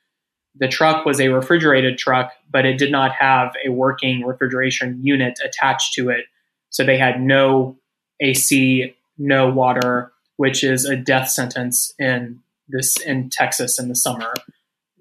[0.56, 5.40] The truck was a refrigerated truck, but it did not have a working refrigeration unit
[5.44, 6.26] attached to it.
[6.70, 7.78] So they had no
[8.20, 14.34] AC, no water, which is a death sentence in this in Texas in the summer.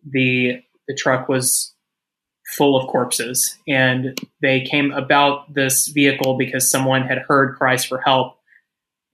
[0.04, 1.74] The the truck was
[2.46, 7.98] full of corpses and they came about this vehicle because someone had heard cries for
[7.98, 8.36] help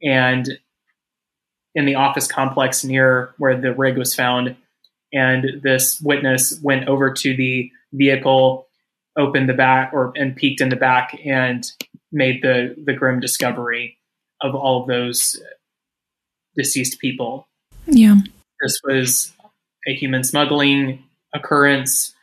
[0.03, 0.59] and
[1.75, 4.57] in the office complex near where the rig was found
[5.13, 8.67] and this witness went over to the vehicle
[9.17, 11.71] opened the back or and peeked in the back and
[12.11, 13.99] made the the grim discovery
[14.41, 15.41] of all of those
[16.57, 17.47] deceased people
[17.87, 18.17] Yeah.
[18.61, 19.33] This was
[19.87, 21.05] a human smuggling
[21.35, 22.15] occurrence,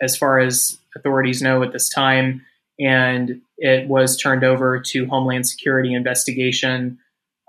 [0.00, 2.42] as far as authorities know at this time,
[2.78, 6.98] and it was turned over to Homeland Security investigation,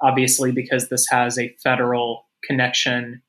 [0.02, 3.22] obviously, because this has a federal connection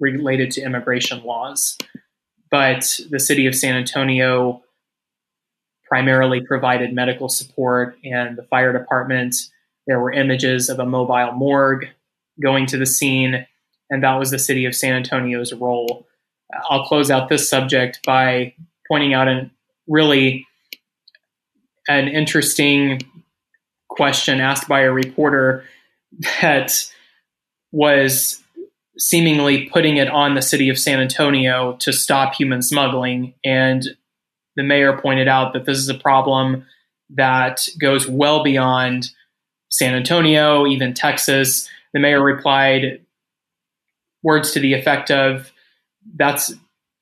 [0.00, 1.76] related to immigration laws.
[2.50, 4.62] But the city of San Antonio
[5.92, 9.36] primarily provided medical support, and the fire department.
[9.86, 11.86] There were images of a mobile morgue
[12.40, 13.46] going to the scene,
[13.92, 16.06] and that was the city of San Antonio's role.
[16.70, 18.54] I'll close out this subject by
[18.88, 19.50] pointing out a
[19.86, 20.46] really
[21.88, 23.02] an interesting
[23.90, 25.64] question asked by a reporter
[26.40, 26.90] that
[27.70, 28.42] was
[28.98, 33.34] seemingly putting it on the city of San Antonio to stop human smuggling.
[33.44, 33.82] And
[34.56, 36.64] the mayor pointed out that this is a problem
[37.10, 39.10] that goes well beyond
[39.70, 41.68] San Antonio, even Texas.
[41.92, 43.01] The mayor replied
[44.22, 45.52] words to the effect of
[46.16, 46.52] that's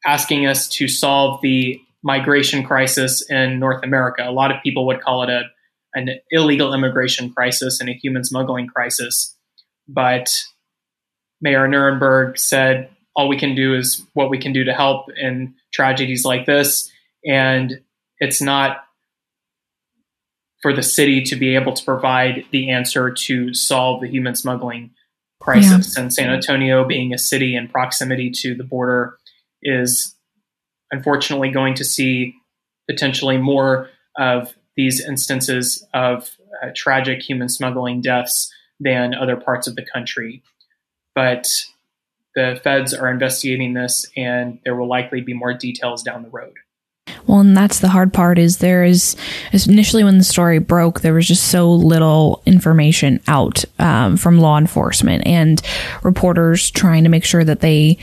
[0.05, 4.23] asking us to solve the migration crisis in North America.
[4.27, 5.43] A lot of people would call it a
[5.95, 9.37] an illegal immigration crisis and a human smuggling crisis.
[9.89, 10.31] But
[11.41, 15.55] Mayor Nirenberg said all we can do is what we can do to help in
[15.73, 16.91] tragedies like this.
[17.27, 17.81] And
[18.19, 18.85] it's not
[20.63, 24.91] for the city to be able to provide the answer to solve the human smuggling
[25.41, 25.97] crisis.
[25.97, 29.19] And San Antonio, being a city in proximity to the border,
[29.63, 30.15] is
[30.91, 32.35] unfortunately going to see
[32.89, 36.31] potentially more of these instances of
[36.63, 40.43] uh, tragic human smuggling deaths than other parts of the country.
[41.15, 41.49] But
[42.35, 46.55] the feds are investigating this, and there will likely be more details down the road.
[47.31, 49.15] Well, and that's the hard part is there is
[49.53, 54.59] initially when the story broke, there was just so little information out um, from law
[54.59, 55.63] enforcement and
[56.03, 57.99] reporters trying to make sure that they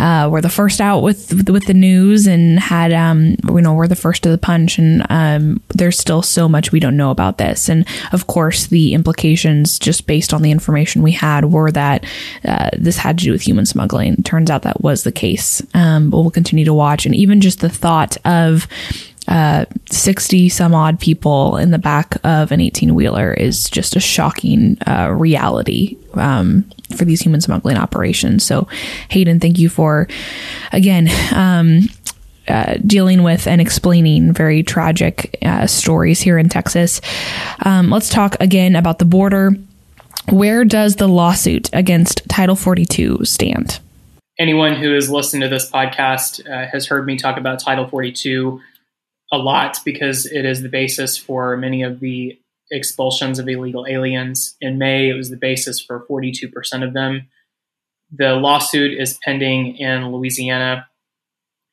[0.00, 3.86] uh, were the first out with with the news and had um, you know were
[3.86, 4.78] the first to the punch.
[4.78, 7.68] And um, there's still so much we don't know about this.
[7.68, 12.04] And of course, the implications just based on the information we had were that
[12.44, 14.24] uh, this had to do with human smuggling.
[14.24, 15.62] Turns out that was the case.
[15.72, 18.66] Um, but we'll continue to watch, and even just the thought of
[19.28, 24.00] uh, 60 some odd people in the back of an 18 wheeler is just a
[24.00, 26.64] shocking uh, reality um,
[26.96, 28.44] for these human smuggling operations.
[28.44, 28.66] So,
[29.10, 30.08] Hayden, thank you for,
[30.72, 31.88] again, um,
[32.48, 37.00] uh, dealing with and explaining very tragic uh, stories here in Texas.
[37.64, 39.52] Um, let's talk again about the border.
[40.30, 43.78] Where does the lawsuit against Title 42 stand?
[44.38, 48.60] Anyone who has listened to this podcast uh, has heard me talk about Title 42
[49.32, 52.38] a lot because it is the basis for many of the
[52.70, 54.56] expulsions of illegal aliens.
[54.60, 57.28] In May, it was the basis for 42% of them.
[58.10, 60.86] The lawsuit is pending in Louisiana,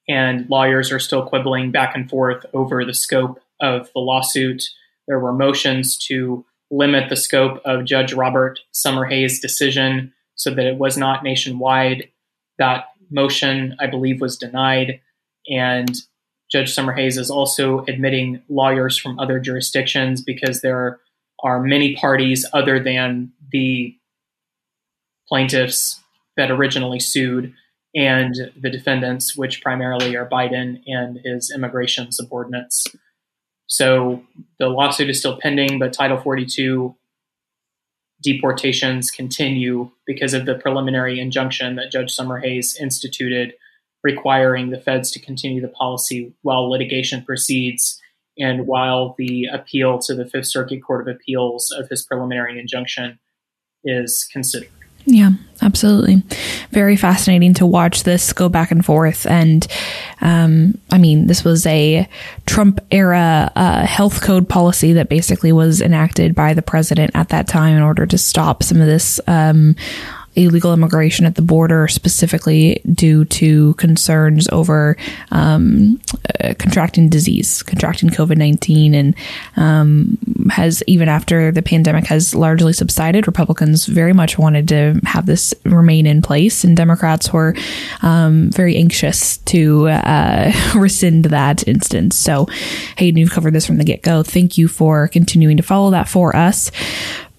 [0.08, 4.64] and lawyers are still quibbling back and forth over the scope of the lawsuit.
[5.08, 10.78] There were motions to limit the scope of Judge Robert Summerhays' decision so that it
[10.78, 12.10] was not nationwide
[12.60, 15.02] that motion, I believe, was denied.
[15.50, 15.96] And
[16.52, 21.00] Judge Summerhays is also admitting lawyers from other jurisdictions because there
[21.44, 23.96] are many parties other than the
[25.28, 26.02] plaintiffs
[26.38, 27.54] that originally sued
[27.96, 32.86] and the defendants, which primarily are Biden and his immigration subordinates.
[33.68, 34.24] So
[34.60, 36.96] the lawsuit is still pending, but Title 42
[38.22, 43.54] deportations continue because of the preliminary injunction that Judge Summerhays instituted,
[44.04, 48.00] requiring the feds to continue the policy while litigation proceeds
[48.38, 53.20] and while the appeal to the Fifth Circuit Court of Appeals of his preliminary injunction
[53.84, 54.70] is considered.
[55.12, 55.32] Yeah,
[55.64, 56.22] absolutely.
[56.70, 59.26] Very fascinating to watch this go back and forth.
[59.26, 59.66] And
[60.22, 62.08] um, I mean, this was a
[62.46, 67.48] Trump era uh, health code policy that basically was enacted by the president at that
[67.48, 69.20] time in order to stop some of this.
[69.26, 69.76] Um,
[70.36, 74.96] illegal immigration at the border, specifically due to concerns over
[75.32, 76.00] um,
[76.44, 79.16] uh, contracting disease, contracting COVID 19, and
[79.58, 80.18] um,
[80.52, 85.54] has, even after the pandemic has largely subsided, Republicans very much wanted to have this
[85.66, 87.56] remain in place, and Democrats were
[88.02, 92.16] um, very anxious to uh, rescind that instance.
[92.16, 92.48] So,
[92.98, 94.24] Hayden, you've covered this from the get go.
[94.24, 96.72] Thank you for continuing to follow that for us.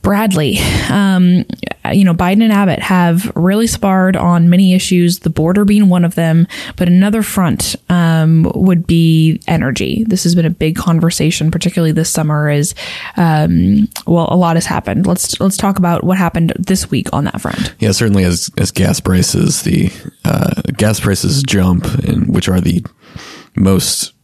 [0.02, 1.44] Bradley, um,
[1.92, 6.04] you know, Biden and Abbott have really sparred on many issues, the border being one
[6.04, 6.46] of them,
[6.76, 10.04] but another front um, would be energy.
[10.06, 12.48] This has been a big conversation, particularly this summer.
[12.48, 12.74] Is
[13.16, 15.06] um, well, a lot has happened.
[15.06, 17.74] Let's let's talk about what happened this week on that front.
[17.78, 19.92] Yeah, certainly as as gas prices, the
[20.24, 22.84] uh, gas prices jump, and which are the
[23.54, 24.14] most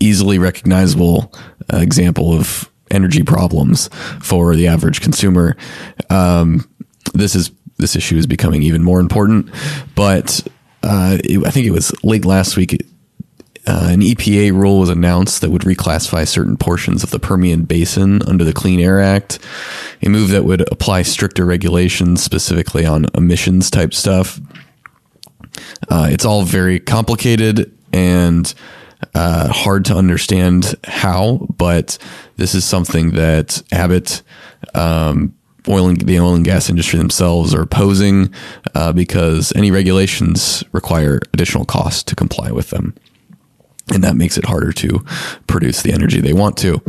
[0.00, 1.34] easily recognizable
[1.72, 3.88] uh, example of energy problems
[4.20, 5.56] for the average consumer.
[6.10, 6.68] Um,
[7.14, 9.50] this is this issue is becoming even more important.
[9.94, 10.46] But
[10.82, 12.82] uh, it, I think it was late last week.
[13.68, 18.22] Uh, an EPA rule was announced that would reclassify certain portions of the Permian Basin
[18.22, 19.40] under the Clean Air Act,
[20.02, 24.40] a move that would apply stricter regulations specifically on emissions type stuff.
[25.88, 28.54] Uh, it's all very complicated and
[29.14, 31.98] uh, hard to understand how, but
[32.36, 34.22] this is something that Abbott,
[34.74, 35.34] um,
[35.68, 38.32] oil and the oil and gas industry themselves are opposing
[38.74, 42.94] uh, because any regulations require additional costs to comply with them
[43.92, 45.04] and that makes it harder to
[45.46, 46.82] produce the energy they want to.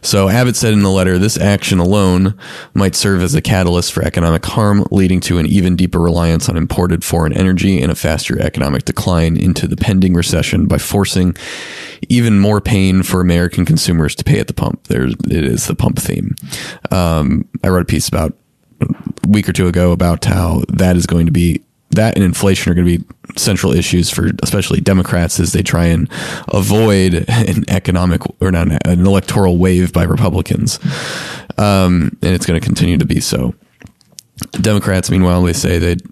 [0.00, 2.38] So Abbott said in the letter, this action alone
[2.72, 6.56] might serve as a catalyst for economic harm, leading to an even deeper reliance on
[6.56, 11.36] imported foreign energy and a faster economic decline into the pending recession by forcing
[12.08, 14.84] even more pain for American consumers to pay at the pump.
[14.84, 16.36] There, it is the pump theme.
[16.92, 18.34] Um, I wrote a piece about
[18.80, 21.62] a week or two ago about how that is going to be
[21.96, 23.04] that and inflation are going to be
[23.36, 26.08] central issues for especially Democrats as they try and
[26.48, 30.78] avoid an economic or not an electoral wave by Republicans.
[31.58, 33.54] Um, and it's going to continue to be so.
[34.60, 36.02] Democrats, meanwhile, they say that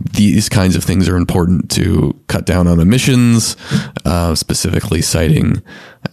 [0.00, 3.56] these kinds of things are important to cut down on emissions,
[4.04, 5.62] uh, specifically citing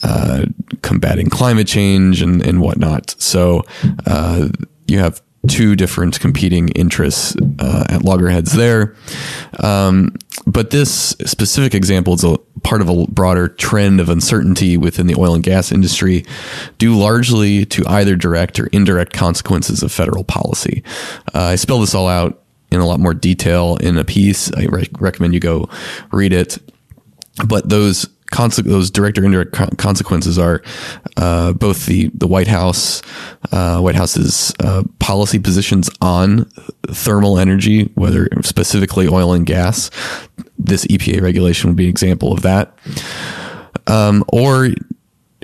[0.03, 0.45] uh,
[0.81, 3.15] combating climate change and, and whatnot.
[3.19, 3.63] So
[4.05, 4.49] uh,
[4.87, 8.95] you have two different competing interests uh, at loggerheads there.
[9.59, 10.15] Um,
[10.45, 15.15] but this specific example is a part of a broader trend of uncertainty within the
[15.15, 16.25] oil and gas industry,
[16.77, 20.83] due largely to either direct or indirect consequences of federal policy.
[21.33, 22.41] Uh, I spell this all out
[22.71, 24.51] in a lot more detail in a piece.
[24.53, 25.69] I re- recommend you go
[26.11, 26.57] read it.
[27.45, 30.61] But those conse- those direct or indirect co- consequences are
[31.17, 33.01] uh, both the the White House,
[33.51, 36.45] uh, White House's uh, policy positions on
[36.87, 39.89] thermal energy, whether specifically oil and gas.
[40.57, 42.77] This EPA regulation would be an example of that,
[43.87, 44.69] um, or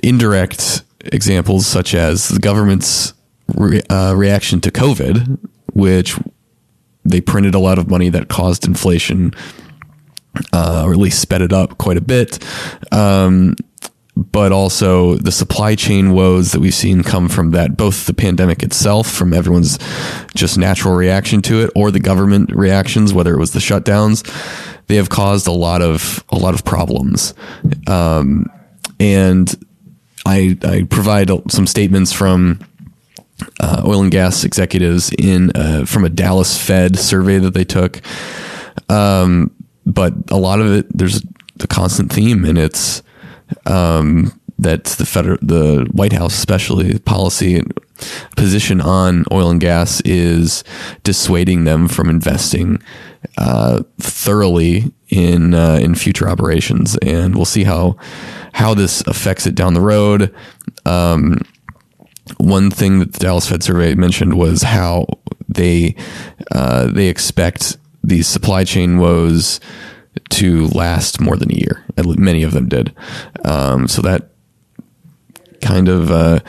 [0.04, 3.14] indirect examples such as the government's
[3.56, 5.38] re- uh, reaction to COVID,
[5.74, 6.18] which
[7.04, 9.34] they printed a lot of money that caused inflation
[10.54, 12.39] uh, or at least sped it up quite a bit.
[12.92, 13.56] Um,
[14.16, 18.62] but also the supply chain woes that we've seen come from that, both the pandemic
[18.62, 19.80] itself, from everyone's
[20.36, 24.24] just natural reaction to it, or the government reactions, whether it was the shutdowns,
[24.88, 27.34] they have caused a lot of a lot of problems.
[27.88, 28.48] Um,
[29.00, 29.54] and
[30.26, 32.60] I, I provide some statements from
[33.60, 38.02] uh, oil and gas executives in uh, from a Dallas Fed survey that they took.
[38.89, 39.52] Um,
[39.86, 41.22] but a lot of it, there's
[41.56, 43.04] the constant theme, and it's
[43.66, 47.62] um, that the federal, the White House, especially policy
[48.36, 50.64] position on oil and gas is
[51.04, 52.82] dissuading them from investing
[53.38, 57.98] uh, thoroughly in uh, in future operations, and we'll see how
[58.54, 60.34] how this affects it down the road.
[60.86, 61.40] Um,
[62.38, 65.06] one thing that the Dallas Fed survey mentioned was how
[65.48, 65.96] they
[66.52, 69.60] uh, they expect these supply chain woes
[70.30, 71.86] to last more than a year.
[71.97, 72.93] Many of them did.
[73.45, 74.32] Um, so that
[75.62, 76.39] kind of uh,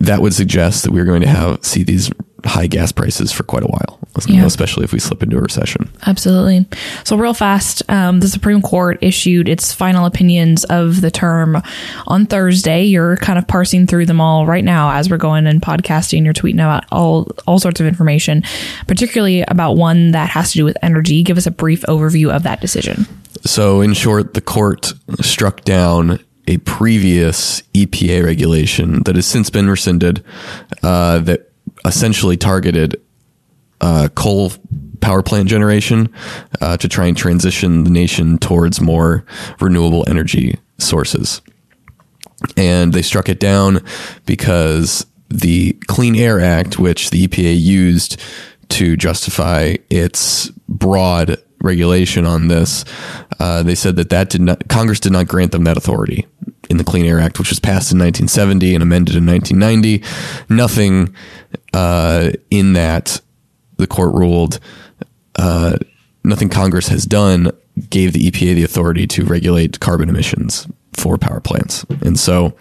[0.00, 2.10] that would suggest that we're going to have see these
[2.46, 3.98] high gas prices for quite a while.
[4.26, 4.46] Yeah.
[4.46, 5.90] especially if we slip into a recession.
[6.06, 6.66] Absolutely.
[7.04, 11.62] So, real fast, um, the Supreme Court issued its final opinions of the term
[12.06, 12.84] on Thursday.
[12.84, 16.24] You're kind of parsing through them all right now as we're going and podcasting.
[16.24, 18.42] You're tweeting about all all sorts of information,
[18.86, 21.22] particularly about one that has to do with energy.
[21.22, 23.06] Give us a brief overview of that decision.
[23.44, 29.68] So, in short, the court struck down a previous EPA regulation that has since been
[29.68, 30.24] rescinded
[30.82, 31.52] uh, that
[31.86, 33.00] essentially targeted
[33.80, 34.52] uh, coal
[35.00, 36.12] power plant generation
[36.60, 39.24] uh, to try and transition the nation towards more
[39.60, 41.42] renewable energy sources.
[42.56, 43.84] And they struck it down
[44.24, 48.20] because the Clean Air Act, which the EPA used
[48.70, 52.84] to justify its broad regulation on this,
[53.40, 56.26] uh, they said that that did not Congress did not grant them that authority
[56.68, 60.02] in the Clean Air Act, which was passed in 1970 and amended in 1990.
[60.48, 61.14] Nothing
[61.72, 63.20] uh, in that
[63.76, 64.58] the court ruled
[65.38, 65.76] uh,
[66.24, 67.50] nothing Congress has done
[67.90, 72.56] gave the EPA the authority to regulate carbon emissions for power plants, and so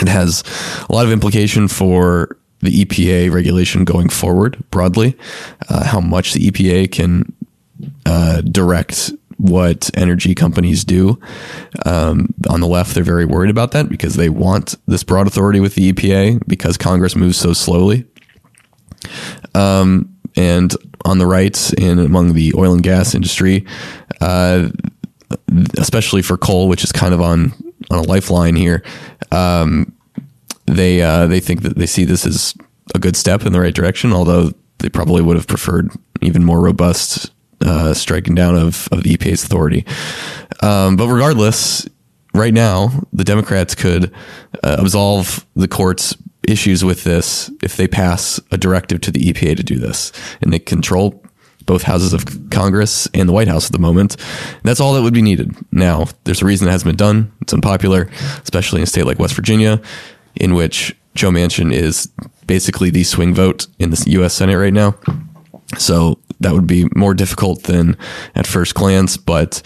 [0.00, 0.42] it has
[0.88, 5.16] a lot of implication for the EPA regulation going forward broadly.
[5.68, 7.32] Uh, how much the EPA can
[8.06, 9.12] uh, direct
[9.42, 11.18] what energy companies do.
[11.84, 15.58] Um, on the left, they're very worried about that because they want this broad authority
[15.58, 18.06] with the EPA because Congress moves so slowly.
[19.52, 20.72] Um, and
[21.04, 23.66] on the right, and among the oil and gas industry,
[24.20, 24.68] uh,
[25.76, 27.52] especially for coal, which is kind of on
[27.90, 28.84] on a lifeline here,
[29.32, 29.92] um,
[30.66, 32.54] they uh, they think that they see this as
[32.94, 34.12] a good step in the right direction.
[34.12, 35.90] Although they probably would have preferred
[36.20, 37.32] even more robust
[37.62, 39.84] uh, striking down of, of the EPA's authority.
[40.62, 41.88] Um, but regardless,
[42.34, 44.12] right now the Democrats could
[44.62, 46.16] uh, absolve the court's
[46.48, 50.52] issues with this if they pass a directive to the EPA to do this, and
[50.52, 51.22] they control
[51.66, 54.16] both houses of Congress and the White House at the moment.
[54.64, 55.54] That's all that would be needed.
[55.70, 57.32] Now, there's a reason it hasn't been done.
[57.40, 58.10] It's unpopular,
[58.42, 59.80] especially in a state like West Virginia,
[60.34, 62.08] in which Joe Manchin is
[62.46, 64.34] basically the swing vote in the U.S.
[64.34, 64.96] Senate right now.
[65.78, 67.96] So that would be more difficult than
[68.34, 69.62] at first glance, but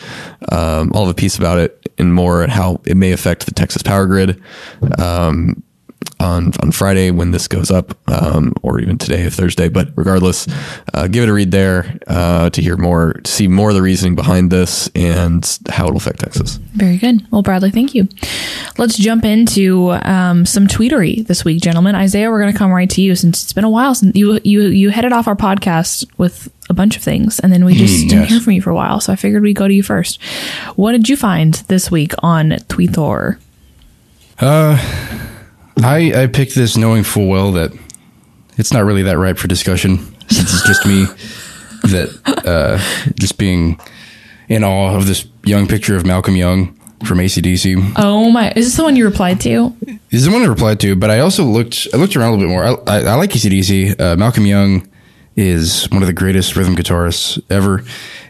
[0.52, 3.52] um, I'll have a piece about it and more at how it may affect the
[3.52, 4.42] Texas power grid.
[4.98, 5.62] Um,
[6.18, 9.68] on on Friday when this goes up, um, or even today, if Thursday.
[9.68, 10.46] But regardless,
[10.94, 13.82] uh, give it a read there uh, to hear more, to see more of the
[13.82, 16.56] reasoning behind this and how it'll affect Texas.
[16.74, 17.26] Very good.
[17.30, 18.08] Well, Bradley, thank you.
[18.78, 21.94] Let's jump into um, some tweetery this week, gentlemen.
[21.94, 24.40] Isaiah, we're going to come right to you since it's been a while since you
[24.42, 28.04] you you headed off our podcast with a bunch of things, and then we just
[28.06, 28.30] Mm, didn't yes.
[28.30, 29.00] hear from you for a while.
[29.00, 30.20] So I figured we'd go to you first.
[30.76, 33.38] What did you find this week on Tweetor?
[35.82, 37.72] I, I picked this knowing full well that
[38.56, 39.98] it's not really that ripe for discussion
[40.28, 41.04] since it's just me
[41.90, 43.78] that uh, just being
[44.48, 46.74] in awe of this young picture of Malcolm Young
[47.04, 47.92] from ACDC.
[47.96, 48.50] Oh my!
[48.52, 49.76] Is this the one you replied to?
[49.80, 52.36] This is the one I replied to, but I also looked I looked around a
[52.36, 52.64] little bit more.
[52.64, 54.00] I, I, I like ACDC.
[54.00, 54.88] Uh, Malcolm Young
[55.36, 57.84] is one of the greatest rhythm guitarists ever.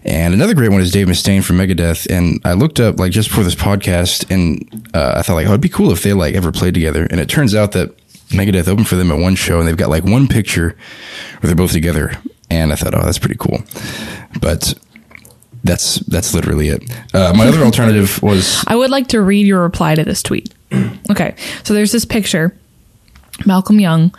[0.04, 2.11] And another great one is Dave Mustaine from Megadeth.
[2.11, 5.50] And I looked up like just before this podcast and uh, I thought like, oh,
[5.50, 7.07] it'd be cool if they like ever played together.
[7.11, 7.96] And it turns out that
[8.28, 10.76] Megadeth opened for them at one show and they've got like one picture
[11.40, 12.18] where they're both together.
[12.50, 13.62] And I thought, oh, that's pretty cool.
[14.40, 14.74] But
[15.64, 16.82] that's that's literally it.
[17.12, 20.52] Uh, my other alternative was I would like to read your reply to this tweet.
[21.09, 22.57] Okay, so there's this picture,
[23.46, 24.12] Malcolm Young.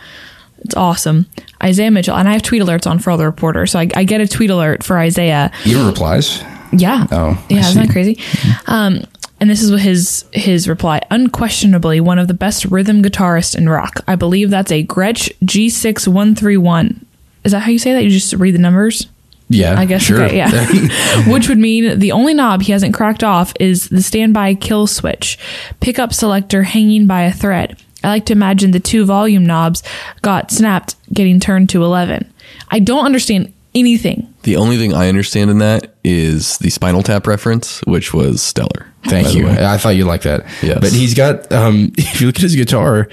[0.60, 1.26] It's awesome.
[1.62, 4.04] Isaiah Mitchell, and I have tweet alerts on for all the reporters, so I, I
[4.04, 5.50] get a tweet alert for Isaiah.
[5.64, 6.42] even replies.
[6.72, 7.06] Yeah.
[7.10, 7.60] Oh, yeah.
[7.60, 8.20] Isn't that crazy?
[8.66, 9.00] Um,
[9.40, 11.00] and this is what his his reply.
[11.10, 14.00] Unquestionably, one of the best rhythm guitarists in rock.
[14.06, 17.04] I believe that's a Gretsch G6131.
[17.44, 18.02] Is that how you say that?
[18.04, 19.06] You just read the numbers?
[19.48, 20.24] Yeah, I guess sure.
[20.24, 21.28] okay, yeah.
[21.32, 25.38] Which would mean the only knob he hasn't cracked off is the standby kill switch,
[25.80, 27.78] pickup selector hanging by a thread.
[28.08, 29.82] I like to imagine the two volume knobs
[30.22, 32.32] got snapped getting turned to 11.
[32.70, 34.32] I don't understand anything.
[34.42, 38.92] The only thing I understand in that is the Spinal Tap reference, which was stellar.
[39.04, 39.48] Thank you.
[39.48, 40.46] I thought you'd like that.
[40.62, 40.78] Yes.
[40.80, 43.08] But he's got, um, if you look at his guitar,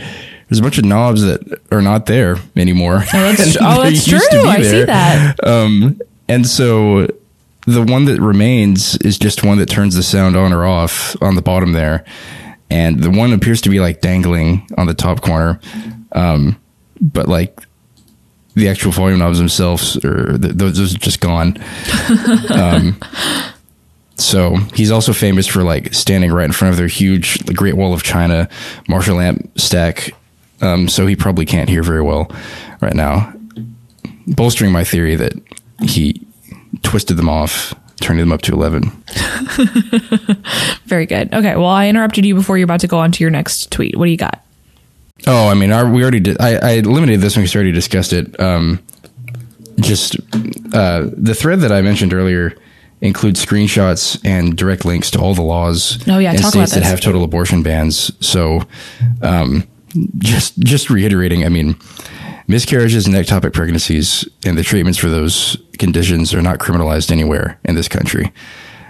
[0.50, 3.04] there's a bunch of knobs that are not there anymore.
[3.14, 4.20] Oh, that's, And oh, that's true.
[4.32, 5.46] be I see that.
[5.46, 7.08] Um, and so
[7.68, 11.36] the one that remains is just one that turns the sound on or off on
[11.36, 12.06] the bottom there.
[12.70, 15.60] And the one appears to be like dangling on the top corner.
[16.12, 16.60] Um,
[17.00, 17.60] but like
[18.56, 21.58] the actual volume knobs themselves th- those are just gone.
[22.50, 22.98] um,
[24.16, 27.94] so he's also famous for like standing right in front of their huge Great Wall
[27.94, 28.50] of China
[28.88, 30.12] Marshall amp stack.
[30.62, 32.32] Um, so he probably can't hear very well
[32.82, 33.34] right now.
[34.28, 35.34] Bolstering my theory that
[35.82, 36.26] he
[36.82, 37.76] twisted them off,
[38.06, 38.84] turning them up to 11.
[40.86, 41.34] Very good.
[41.34, 41.56] Okay.
[41.56, 43.98] Well, I interrupted you before you're about to go on to your next tweet.
[43.98, 44.46] What do you got?
[45.26, 46.40] Oh, I mean, our, we already did.
[46.40, 48.40] I, I eliminated this one because we already discussed it.
[48.40, 48.80] Um,
[49.80, 50.18] just
[50.74, 52.56] uh, the thread that I mentioned earlier
[53.02, 56.74] includes screenshots and direct links to all the laws Oh, yeah, in talk about states
[56.76, 58.12] that have total abortion bans.
[58.26, 58.62] So,
[59.22, 59.68] um,
[60.20, 61.76] just just reiterating, I mean,
[62.48, 67.76] miscarriages and ectopic pregnancies and the treatments for those conditions are not criminalized anywhere in
[67.76, 68.32] this country,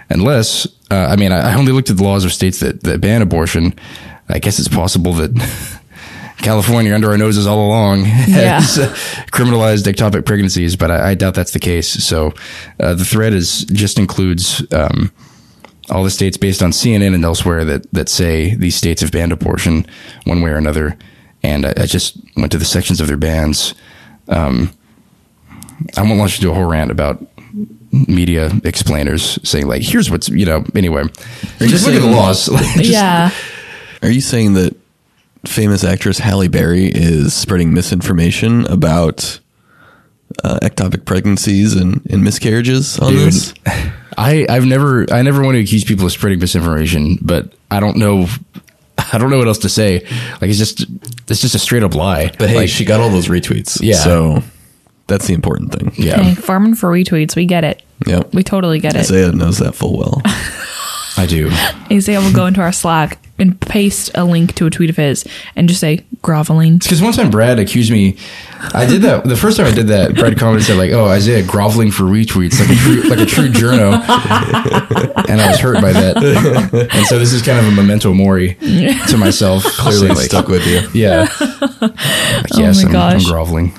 [0.08, 3.00] unless uh, I mean, I, I only looked at the laws of states that, that
[3.00, 3.74] ban abortion.
[4.28, 5.80] I guess it's possible that.
[6.38, 8.88] California under our noses all along has uh,
[9.32, 11.88] criminalized ectopic pregnancies, but I, I doubt that's the case.
[11.88, 12.34] So
[12.78, 15.10] uh, the thread is just includes um,
[15.90, 19.32] all the states based on CNN and elsewhere that that say these states have banned
[19.32, 19.86] abortion
[20.24, 20.98] one way or another.
[21.42, 23.74] And I, I just went to the sections of their bans.
[24.28, 24.75] Um,
[25.96, 27.24] I won't launch into a whole rant about
[27.92, 31.04] media explainers saying like, "Here's what's you know." Anyway,
[31.58, 32.48] just look at the laws.
[32.52, 33.30] Like, just- yeah.
[34.02, 34.76] Are you saying that
[35.46, 39.40] famous actress Halle Berry is spreading misinformation about
[40.44, 43.26] uh, ectopic pregnancies and, and miscarriages on Dude.
[43.28, 43.54] this?
[44.18, 47.96] I I've never I never want to accuse people of spreading misinformation, but I don't
[47.96, 48.26] know
[49.12, 50.00] I don't know what else to say.
[50.40, 50.86] Like it's just
[51.28, 52.32] it's just a straight up lie.
[52.38, 53.78] But hey, like, she got all those retweets.
[53.82, 53.96] Yeah.
[53.96, 54.42] So
[55.06, 55.92] that's the important thing.
[55.94, 57.36] yeah, Hey, farming for retweets.
[57.36, 57.82] We get it.
[58.06, 58.34] Yep.
[58.34, 59.00] We totally get it.
[59.00, 60.20] Isaiah knows that full well.
[61.18, 61.50] I do.
[61.90, 65.24] Isaiah will go into our Slack and paste a link to a tweet of his
[65.54, 66.78] and just say groveling.
[66.78, 68.16] Because one time Brad accused me,
[68.74, 70.14] I did that the first time I did that.
[70.16, 73.48] Brad commented said like, "Oh, Isaiah groveling for retweets like a true like a true
[73.48, 73.92] journo,"
[75.28, 76.16] and I was hurt by that.
[76.92, 78.54] And so this is kind of a memento mori
[79.08, 79.62] to myself.
[79.64, 80.82] Clearly like, stuck with you.
[80.92, 81.28] Yeah.
[82.36, 83.24] Like, yes, my I'm, gosh.
[83.24, 83.72] I'm groveling.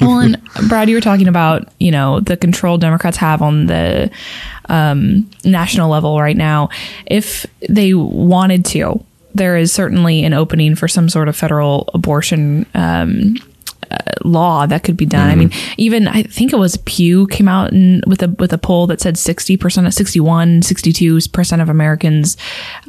[0.00, 4.10] well, and Brad, you were talking about you know the control Democrats have on the
[4.68, 6.68] um, national level right now.
[7.06, 12.66] If they wanted to, there is certainly an opening for some sort of federal abortion.
[12.74, 13.36] Um,
[13.90, 15.28] uh, law that could be done.
[15.28, 18.58] I mean, even I think it was Pew came out and with a with a
[18.58, 22.36] poll that said 60% of 61, 62% of Americans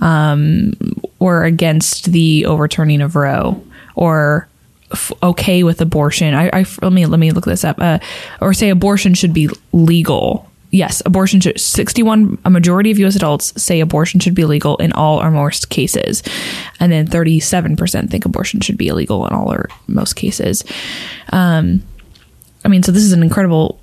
[0.02, 0.74] um,
[1.20, 3.62] were against the overturning of Roe
[3.96, 4.48] or
[4.92, 6.34] f- okay with abortion.
[6.34, 7.78] I, I let me let me look this up.
[7.80, 8.00] Uh,
[8.42, 10.50] or say abortion should be legal.
[10.76, 11.58] Yes, abortion should.
[11.58, 12.38] Sixty-one.
[12.44, 13.16] A majority of U.S.
[13.16, 16.22] adults say abortion should be legal in all or most cases,
[16.82, 20.66] and then thirty-seven percent think abortion should be illegal in all or most cases.
[21.32, 21.82] Um,
[22.66, 23.80] I mean, so this is an incredible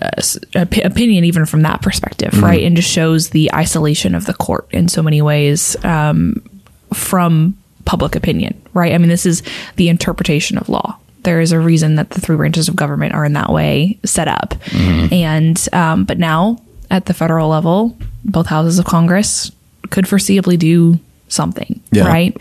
[0.00, 0.22] uh,
[0.54, 2.62] op- opinion, even from that perspective, right?
[2.62, 6.40] And just shows the isolation of the court in so many ways um,
[6.94, 8.92] from public opinion, right?
[8.92, 9.42] I mean, this is
[9.74, 10.96] the interpretation of law.
[11.26, 14.28] There is a reason that the three branches of government are in that way set
[14.28, 16.56] up, and um, but now
[16.90, 19.50] at the federal level, both houses of Congress
[19.90, 20.98] could foreseeably do
[21.28, 22.06] something, Yeah.
[22.06, 22.36] right?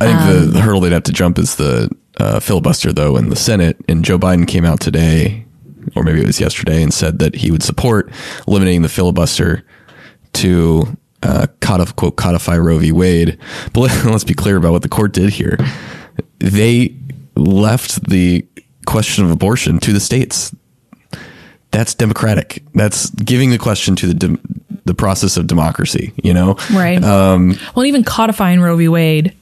[0.00, 3.28] I think the, the hurdle they'd have to jump is the uh, filibuster, though, in
[3.30, 3.76] the Senate.
[3.88, 5.44] And Joe Biden came out today,
[5.96, 8.10] or maybe it was yesterday, and said that he would support
[8.46, 9.64] eliminating the filibuster
[10.34, 12.92] to uh, codif- quote codify Roe v.
[12.92, 13.36] Wade.
[13.72, 15.58] But let's be clear about what the court did here.
[16.38, 16.94] They
[17.38, 18.46] left the
[18.86, 20.54] question of abortion to the states.
[21.70, 22.62] That's democratic.
[22.74, 24.40] That's giving the question to the dem-
[24.86, 26.12] the process of democracy.
[26.22, 27.02] You know, Right.
[27.04, 28.88] Um, well, even codifying Roe v.
[28.88, 29.34] Wade,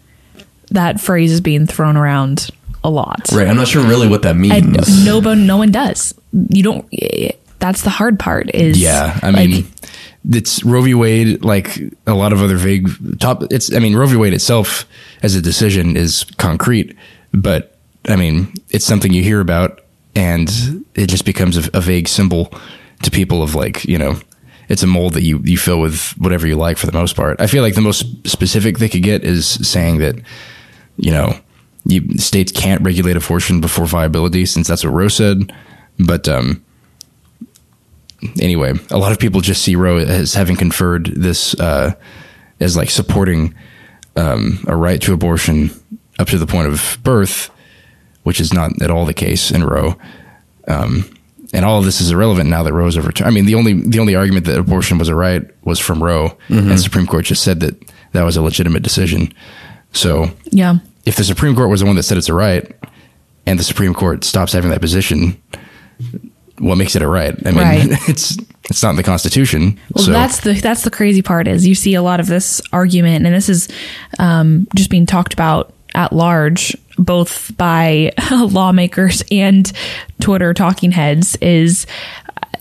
[0.71, 2.51] that phrase is being thrown around
[2.83, 3.29] a lot.
[3.33, 3.47] right?
[3.47, 4.55] I'm not sure really what that means.
[4.55, 6.15] And no, no one does.
[6.51, 6.89] You don't.
[7.61, 8.51] That's the hard part.
[8.55, 9.67] Is Yeah, I like, mean,
[10.29, 10.95] it's Roe v.
[10.95, 11.79] Wade, like
[12.09, 12.89] a lot of other vague
[13.21, 13.45] top.
[13.53, 14.17] It's I mean, Roe v.
[14.17, 14.85] Wade itself
[15.23, 16.97] as a decision is concrete,
[17.33, 17.76] but
[18.07, 19.81] I mean, it's something you hear about,
[20.15, 20.49] and
[20.95, 22.53] it just becomes a, a vague symbol
[23.03, 24.19] to people of like you know.
[24.69, 27.41] It's a mold that you, you fill with whatever you like for the most part.
[27.41, 30.17] I feel like the most specific they could get is saying that,
[30.97, 31.39] you know,
[31.85, 35.53] you, states can't regulate abortion before viability since that's what Roe said.
[36.01, 36.65] But um,
[38.41, 41.95] anyway, a lot of people just see Roe as having conferred this uh,
[42.61, 43.55] as like supporting
[44.17, 45.71] um, a right to abortion
[46.19, 47.51] up to the point of birth,
[48.27, 49.95] which is not at all the case in Roe.
[50.67, 51.09] Um,
[51.53, 53.29] and all of this is irrelevant now that Roe is overturned.
[53.29, 56.37] I mean, the only the only argument that abortion was a right was from Roe,
[56.49, 57.81] and the Supreme Court just said that
[58.15, 59.33] that was a legitimate decision.
[59.93, 60.79] So yeah.
[61.05, 62.75] if the Supreme Court was the one that said it's a right,
[63.47, 65.41] and the Supreme Court stops having that position,
[66.59, 67.35] what makes it a right?
[67.47, 67.89] I mean, Right.
[68.09, 68.37] it's
[68.69, 69.79] it's not in the Constitution.
[69.95, 72.61] Well, so that's the that's the crazy part is you see a lot of this
[72.73, 73.69] argument, and this is
[74.19, 79.73] um, just being talked about at large, both by lawmakers and
[80.21, 81.37] Twitter talking heads.
[81.41, 81.87] Is
[82.29, 82.59] uh,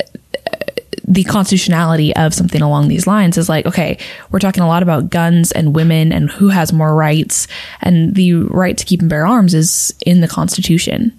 [1.08, 4.00] the constitutionality of something along these lines is like, okay,
[4.32, 7.48] we're talking a lot about guns and women and who has more rights,
[7.82, 11.12] and the right to keep and bear arms is in the Constitution.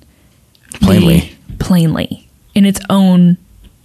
[0.81, 1.21] Plainly.
[1.21, 2.29] The- plainly.
[2.55, 3.37] In its own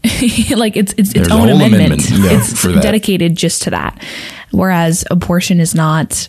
[0.55, 2.09] like it's it's its own amendment.
[2.09, 4.01] amendment, yeah, it's dedicated just to that.
[4.49, 6.27] Whereas abortion is not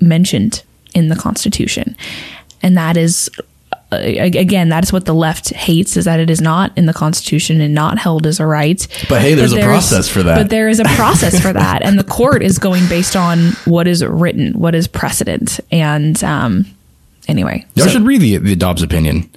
[0.00, 0.62] mentioned
[0.94, 1.96] in the Constitution.
[2.62, 3.30] And that is
[3.92, 6.92] uh, again, that is what the left hates is that it is not in the
[6.92, 8.86] Constitution and not held as a right.
[9.08, 10.36] But hey, there's a process for that.
[10.36, 13.86] But there is a process for that, and the court is going based on what
[13.86, 16.66] is written, what is precedent, and um,
[17.28, 19.30] anyway, Y'all so- should read the, the Dobbs opinion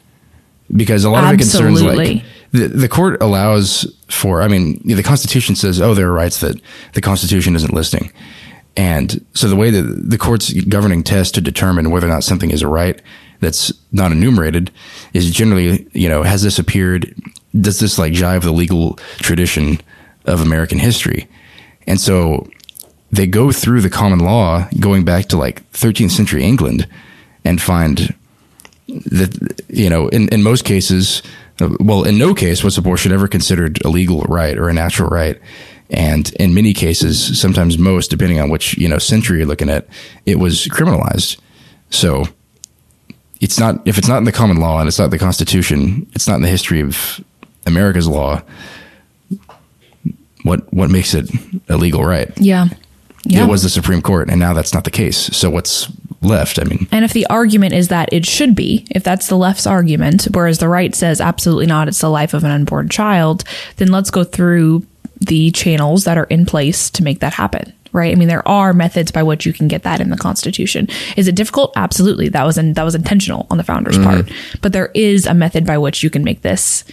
[0.76, 5.04] because a lot of the concerns like the, the court allows for, I mean, the
[5.04, 6.60] Constitution says, oh, there are rights that
[6.94, 8.12] the Constitution isn't listing.
[8.78, 12.52] And so the way that the court's governing test to determine whether or not something
[12.52, 13.02] is a right
[13.40, 14.72] that's not enumerated
[15.14, 17.14] is generally, you know, has this appeared,
[17.60, 19.82] does this like jive the legal tradition
[20.26, 21.28] of American history?
[21.88, 22.48] And so
[23.12, 26.88] they go through the common law going back to like 13th century England
[27.44, 28.14] and find
[28.88, 31.22] that you know in, in most cases
[31.80, 35.40] well in no case was abortion ever considered a legal right or a natural right
[35.90, 39.88] and in many cases sometimes most depending on which you know century you're looking at
[40.26, 41.38] it was criminalized.
[41.90, 42.26] So
[43.40, 46.28] it's not if it's not in the common law and it's not the constitution it's
[46.28, 47.24] not in the history of
[47.68, 48.42] america's law
[50.48, 51.30] what what makes it
[51.70, 52.32] a legal right?
[52.38, 52.68] Yeah,
[53.26, 53.44] yeah.
[53.44, 55.18] it was the supreme court and now that's not the case.
[55.18, 56.60] So what's left?
[56.60, 59.68] I mean And if the argument is that it should be, if that's the left's
[59.68, 63.44] argument, whereas the right says absolutely not, it's the life of an unborn child,
[63.76, 64.86] then let's go through
[65.20, 67.74] the channels that are in place to make that happen.
[67.94, 68.12] Right?
[68.12, 70.88] I mean, there are methods by which you can get that in the Constitution.
[71.16, 71.74] Is it difficult?
[71.76, 72.30] Absolutely.
[72.30, 74.28] That was in, that was intentional on the founders' mm-hmm.
[74.28, 74.32] part.
[74.62, 76.84] But there is a method by which you can make this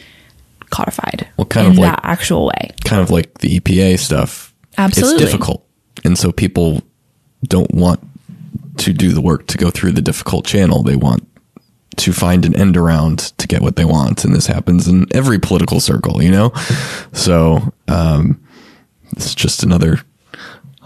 [0.71, 2.71] codified Well, kind in of like- that actual way.
[2.85, 4.55] kind of like the EPA stuff.
[4.79, 5.23] Absolutely.
[5.23, 5.67] It's difficult.
[6.05, 6.83] And so people
[7.45, 8.01] don't want
[8.79, 10.83] to do the work to go through the difficult channel.
[10.83, 11.29] They want
[11.97, 14.25] to find an end around to get what they want.
[14.25, 16.53] And this happens in every political circle, you know?
[17.13, 18.41] So, um,
[19.13, 20.01] it's just another,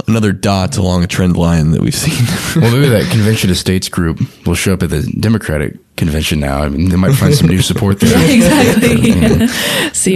[0.06, 2.26] another dot along a trend line that we've seen.
[2.60, 6.62] Well, maybe that convention of states group will show up at the Democratic convention now.
[6.62, 8.10] I mean, they might find some new support there.
[8.34, 9.46] exactly.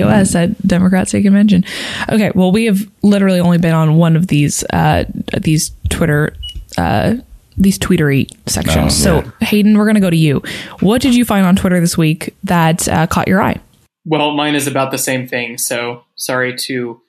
[0.03, 1.65] COS at Democrat State Convention.
[2.09, 5.05] Okay, well, we have literally only been on one of these uh,
[5.41, 6.35] these Twitter
[6.79, 7.15] uh,
[7.57, 9.07] these tweetery sections.
[9.07, 10.43] Oh, so, Hayden, we're going to go to you.
[10.81, 13.61] What did you find on Twitter this week that uh, caught your eye?
[14.05, 15.59] Well, mine is about the same thing.
[15.59, 17.01] So sorry to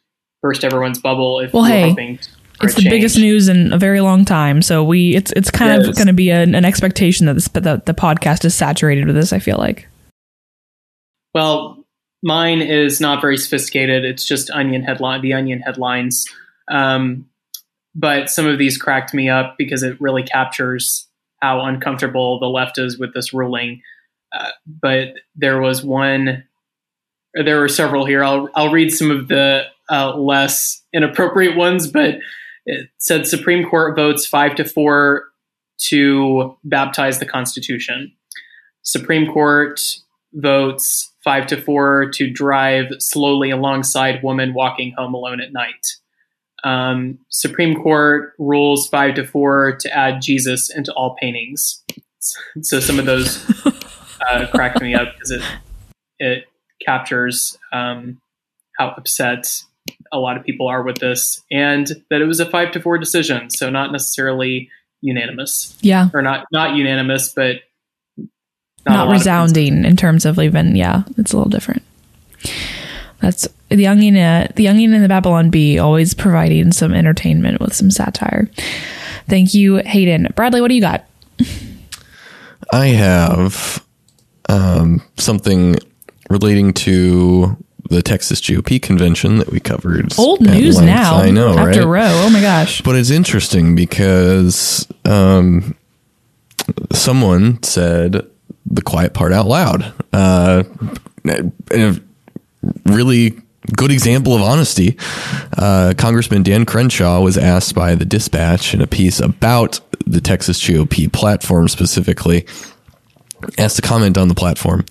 [0.42, 1.40] burst everyone's bubble.
[1.40, 2.20] If Well, hey,
[2.62, 5.82] It's a the biggest news in a very long time, so we it's it's kind
[5.82, 9.16] of going to be an, an expectation that this that the podcast is saturated with
[9.16, 9.34] this.
[9.34, 9.88] I feel like.
[11.34, 11.84] Well,
[12.22, 14.06] mine is not very sophisticated.
[14.06, 16.28] It's just Onion headline, the Onion headlines.
[16.70, 17.26] Um,
[17.96, 21.08] but some of these cracked me up because it really captures
[21.42, 23.82] how uncomfortable the left is with this ruling.
[24.32, 24.50] Uh,
[24.82, 26.44] but there was one,
[27.34, 28.24] there were several here.
[28.24, 32.16] I'll I'll read some of the uh, less inappropriate ones, but
[32.66, 35.26] it said Supreme Court votes five to four
[35.90, 38.14] to baptize the Constitution.
[38.84, 39.82] Supreme Court
[40.34, 45.88] votes five to four to drive slowly alongside woman walking home alone at night.
[46.64, 51.84] Um, Supreme Court rules five to four to add Jesus into all paintings.
[52.62, 53.46] So some of those
[54.30, 55.42] uh, cracked me up because it
[56.20, 56.46] it
[56.86, 58.22] captures um,
[58.78, 59.64] how upset
[60.12, 62.98] a lot of people are with this, and that it was a five to four
[62.98, 64.70] decision, so not necessarily
[65.02, 65.78] unanimous.
[65.82, 67.58] Yeah, or not not unanimous, but
[68.86, 71.84] not, of resounding in terms of even yeah it's a little different
[73.24, 77.74] that's the onion uh, the onion and the babylon bee always providing some entertainment with
[77.74, 78.50] some satire
[79.28, 81.06] thank you hayden bradley what do you got
[82.72, 83.86] I have
[84.50, 85.76] um, something
[86.30, 87.56] relating to
[87.90, 90.18] the Texas GOP convention that we covered.
[90.18, 90.88] old news length.
[90.88, 92.02] now I know, after right?
[92.02, 95.76] row oh my gosh But it's interesting because um,
[96.92, 98.28] someone said
[98.66, 99.94] the quiet part out loud.
[100.12, 100.64] Uh,
[101.72, 102.08] and
[102.86, 103.38] really
[103.76, 104.98] good example of honesty.
[105.58, 110.62] Uh, Congressman Dan Crenshaw was asked by the Dispatch in a piece about the Texas
[110.62, 112.46] GOP platform specifically,
[113.58, 114.86] asked to comment on the platform.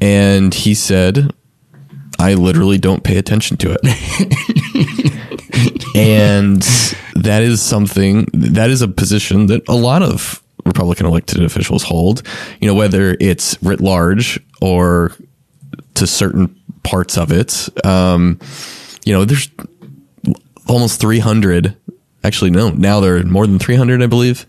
[0.00, 1.32] And he said,
[2.18, 3.80] I literally don't pay attention to it
[5.94, 6.62] and
[7.14, 12.22] that is something that is a position that a lot of Republican elected officials hold.
[12.60, 15.12] You know, whether it's writ large or
[15.94, 16.54] to certain
[16.84, 17.68] parts of it.
[17.84, 18.38] Um,
[19.04, 19.48] you know, there's
[20.68, 21.76] almost 300.
[22.22, 24.46] Actually, no, now there are more than 300, I believe.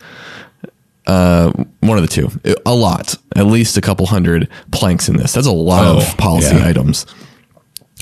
[1.07, 2.29] Uh, one of the two,
[2.65, 5.33] a lot, at least a couple hundred planks in this.
[5.33, 6.67] That's a lot Oh, of policy yeah.
[6.67, 7.05] items.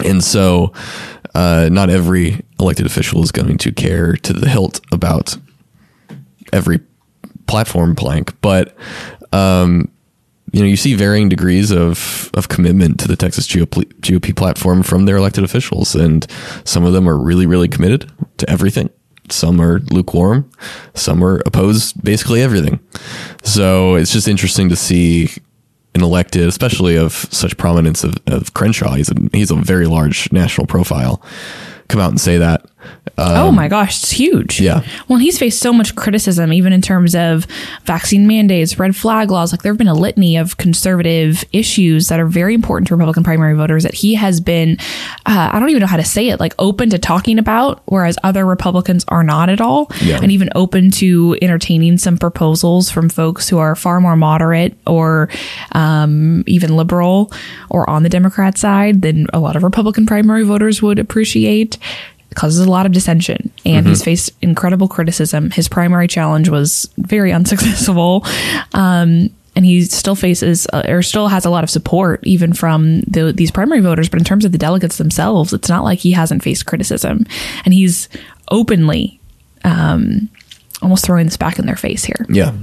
[0.06, 0.72] And so,
[1.36, 5.36] uh, not every elected official is going to care to the hilt about
[6.54, 6.80] every
[7.48, 8.76] platform plank, but
[9.34, 9.92] um,
[10.54, 14.84] you know, you see varying degrees of of commitment to the Texas GOP, GOP platform
[14.84, 16.26] from their elected officials, and
[16.64, 18.90] some of them are really, really committed to everything.
[19.30, 20.50] Some are lukewarm.
[20.94, 22.80] Some are opposed basically everything.
[23.44, 25.32] So it's just interesting to see
[25.96, 28.94] an elected, especially of such prominence of, of Crenshaw.
[28.94, 31.22] He's a, he's a very large national profile.
[31.88, 32.63] Come out and say that.
[33.18, 34.60] Oh my gosh, it's huge.
[34.60, 34.84] Um, yeah.
[35.08, 37.46] Well, he's faced so much criticism, even in terms of
[37.86, 39.52] vaccine mandates, red flag laws.
[39.52, 43.24] Like there have been a litany of conservative issues that are very important to Republican
[43.24, 44.78] primary voters that he has been,
[45.26, 48.18] uh, I don't even know how to say it, like open to talking about, whereas
[48.24, 49.92] other Republicans are not at all.
[50.02, 50.20] Yeah.
[50.22, 55.30] And even open to entertaining some proposals from folks who are far more moderate or
[55.74, 57.32] um, even liberal
[57.70, 61.78] or on the Democrat side than a lot of Republican primary voters would appreciate.
[62.34, 65.52] It causes a lot of dissension and he's faced incredible criticism.
[65.52, 68.26] His primary challenge was very unsuccessful.
[68.74, 73.02] Um, and he still faces uh, or still has a lot of support even from
[73.02, 74.10] the, these primary voters.
[74.10, 77.28] But in terms of the delegates themselves, it's not like he hasn't faced criticism
[77.66, 78.10] and he's
[78.50, 79.20] openly,
[79.64, 80.28] um,
[80.82, 82.26] almost throwing this back in their face here.
[82.30, 82.54] Yeah.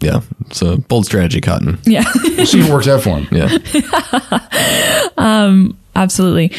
[0.00, 0.22] Yeah.
[0.46, 1.78] It's a bold strategy, Cotton.
[1.84, 2.02] Yeah.
[2.24, 3.28] We'll see if it works out for him.
[3.30, 3.58] Yeah.
[5.96, 6.52] Absolutely.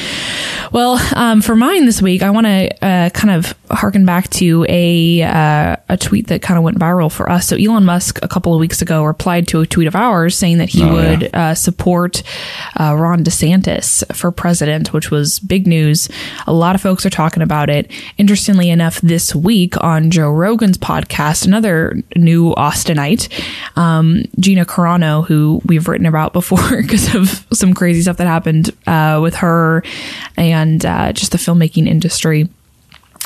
[0.71, 4.65] Well, um, for mine this week, I want to uh, kind of harken back to
[4.69, 7.47] a uh, a tweet that kind of went viral for us.
[7.47, 10.57] So Elon Musk a couple of weeks ago replied to a tweet of ours saying
[10.59, 11.51] that he Oh, would yeah.
[11.51, 12.23] uh, support
[12.79, 16.09] uh, Ron DeSantis for president, which was big news.
[16.45, 17.89] A lot of folks are talking about it.
[18.17, 23.29] Interestingly enough, this week on Joe Rogan's podcast, another new Austinite,
[23.77, 28.71] um, Gina Carano, who we've written about before because of some crazy stuff that happened
[28.87, 29.83] uh, with her
[30.37, 32.49] and uh, just the filmmaking industry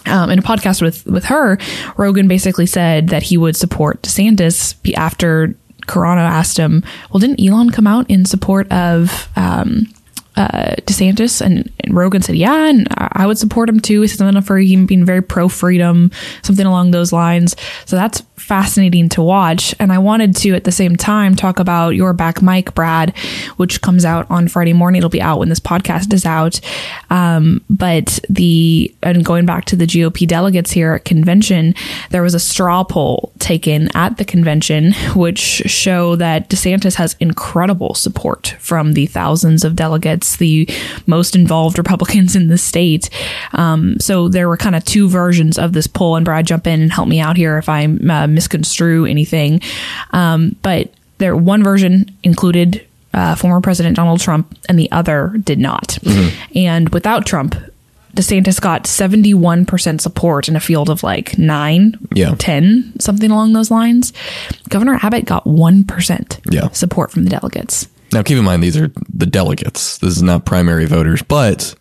[0.08, 1.58] um, in a podcast with with her,
[1.98, 5.56] Rogan basically said that he would support DeSantis after
[5.88, 9.88] Carano asked him, "Well, didn't Elon come out in support of um,
[10.36, 14.18] uh, DeSantis?" And, and Rogan said, "Yeah, and I would support him too." He said
[14.18, 16.12] something for him being very pro freedom,
[16.44, 17.56] something along those lines.
[17.86, 19.74] So that's fascinating to watch.
[19.80, 23.16] And I wanted to at the same time talk about your back mic, Brad,
[23.58, 25.00] which comes out on Friday morning.
[25.00, 26.60] It'll be out when this podcast is out.
[27.10, 31.74] Um, but the and going back to the GOP delegates here at convention,
[32.10, 37.94] there was a straw poll taken at the convention, which show that DeSantis has incredible
[37.94, 40.70] support from the thousands of delegates, the
[41.06, 43.10] most involved Republicans in the state.
[43.54, 46.82] Um, so there were kind of two versions of this poll, and Brad, jump in
[46.82, 49.62] and help me out here if I uh, misconstrue anything.
[50.12, 55.58] Um, but there, one version included uh, former President Donald Trump, and the other did
[55.60, 55.98] not.
[56.54, 57.56] And without Trump,
[58.14, 62.36] DeSantis got 71% support in a field of like nine, Yeah.
[62.38, 64.12] 10, something along those lines.
[64.70, 66.70] Governor Abbott got 1% Yeah.
[66.72, 67.88] support from the delegates.
[68.14, 69.98] Now, keep in mind, these are the delegates.
[69.98, 71.74] This is not primary voters, but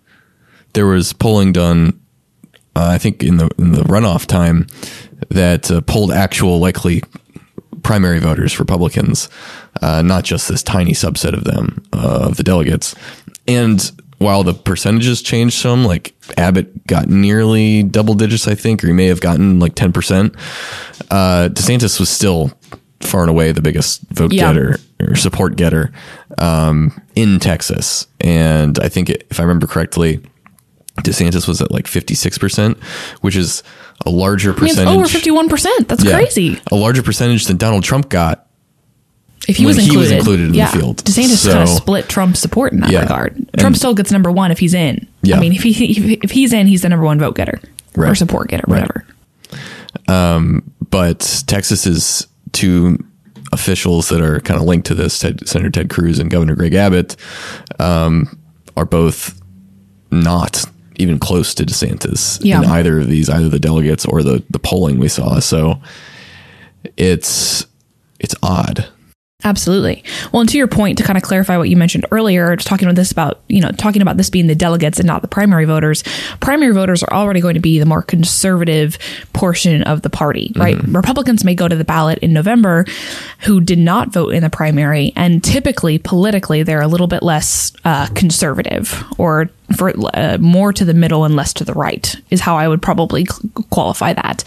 [0.72, 1.99] there was polling done,
[2.76, 4.66] uh, I think, in the in the runoff time
[5.31, 7.03] that uh, polled actual likely
[7.83, 9.29] primary voters, Republicans,
[9.83, 12.95] uh, not just this tiny subset of them uh, of the delegates.
[13.47, 18.87] And while the percentages changed some, like Abbott got nearly double digits, I think, or
[18.87, 20.35] he may have gotten like ten percent.
[21.11, 22.53] Uh, DeSantis was still
[23.01, 24.49] far and away the biggest vote Yeah.
[24.53, 25.93] getter or support getter
[26.39, 30.22] um, in Texas, and I think it, if I remember correctly,
[30.99, 32.78] DeSantis was at like fifty six percent,
[33.20, 33.62] which is
[34.07, 34.95] a larger I mean, it's percentage.
[35.34, 35.88] over 51%.
[35.88, 36.61] That's Yeah, crazy.
[36.70, 38.47] A larger percentage than Donald Trump got.
[39.49, 41.05] If he was he was included, included in the field.
[41.05, 43.01] DeSantis kind of split Trump's support in that Yeah.
[43.03, 43.36] regard.
[43.36, 45.07] And- Trump still gets number one if he's in.
[45.22, 45.36] Yeah.
[45.36, 47.61] I mean, if he if, if he's in, he's the number one vote getter
[47.97, 48.80] or support getter, Right.
[48.82, 49.05] whatever.
[50.90, 52.99] but Texas's two
[53.53, 56.74] officials that are kind of linked to this, Ted, Senator Ted Cruz and Governor Greg
[56.74, 57.16] Abbott,
[57.78, 58.38] um,
[58.76, 59.40] are both
[60.11, 60.64] not
[60.97, 62.62] even close to DeSantis Yeah.
[62.62, 65.38] in either of these, either the delegates or the the polling we saw.
[65.40, 65.80] So
[66.97, 67.66] it's
[68.20, 68.86] it's odd.
[69.47, 70.03] Absolutely.
[70.32, 72.88] Well, and to your point, to kind of clarify what you mentioned earlier, just talking
[72.88, 75.66] about this about, you know, talking about this being the delegates and not the primary
[75.66, 76.03] voters,
[76.40, 78.97] primary voters are already going to be the more conservative
[79.34, 80.82] portion of the party, right?
[80.84, 82.86] Republicans may go to the ballot in November
[83.40, 85.12] who did not vote in the primary.
[85.14, 90.85] And typically, politically, they're a little bit less uh, conservative or for uh, more to
[90.85, 93.27] the middle and less to the right is how I would probably
[93.71, 94.45] qualify that.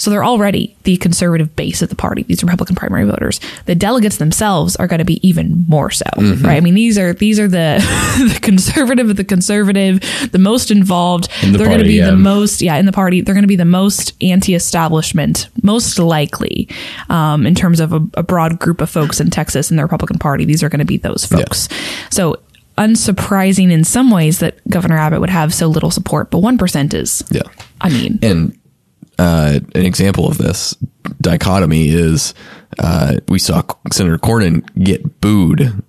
[0.00, 2.22] So they're already the conservative base of the party.
[2.22, 3.38] These Republican primary voters.
[3.66, 6.56] The delegates themselves are going to be even more so, right?
[6.56, 7.80] I mean, these are these are the,
[8.32, 10.00] the conservative of the conservative,
[10.32, 11.28] the most involved.
[11.42, 12.06] In the they're going to be yeah.
[12.06, 13.20] the most, yeah, in the party.
[13.20, 16.70] They're going to be the most anti-establishment, most likely,
[17.10, 20.18] um, in terms of a, a broad group of folks in Texas in the Republican
[20.18, 20.46] Party.
[20.46, 21.68] These are going to be those folks.
[22.08, 22.38] So
[22.80, 26.94] unsurprising in some ways that Governor Abbott would have so little support, but one percent
[26.94, 27.42] is, Yeah.
[27.80, 28.58] I mean, And
[29.18, 30.74] uh, an example of this
[31.20, 32.34] dichotomy is
[32.78, 33.62] uh, we saw
[33.92, 35.82] Senator Cornyn get booed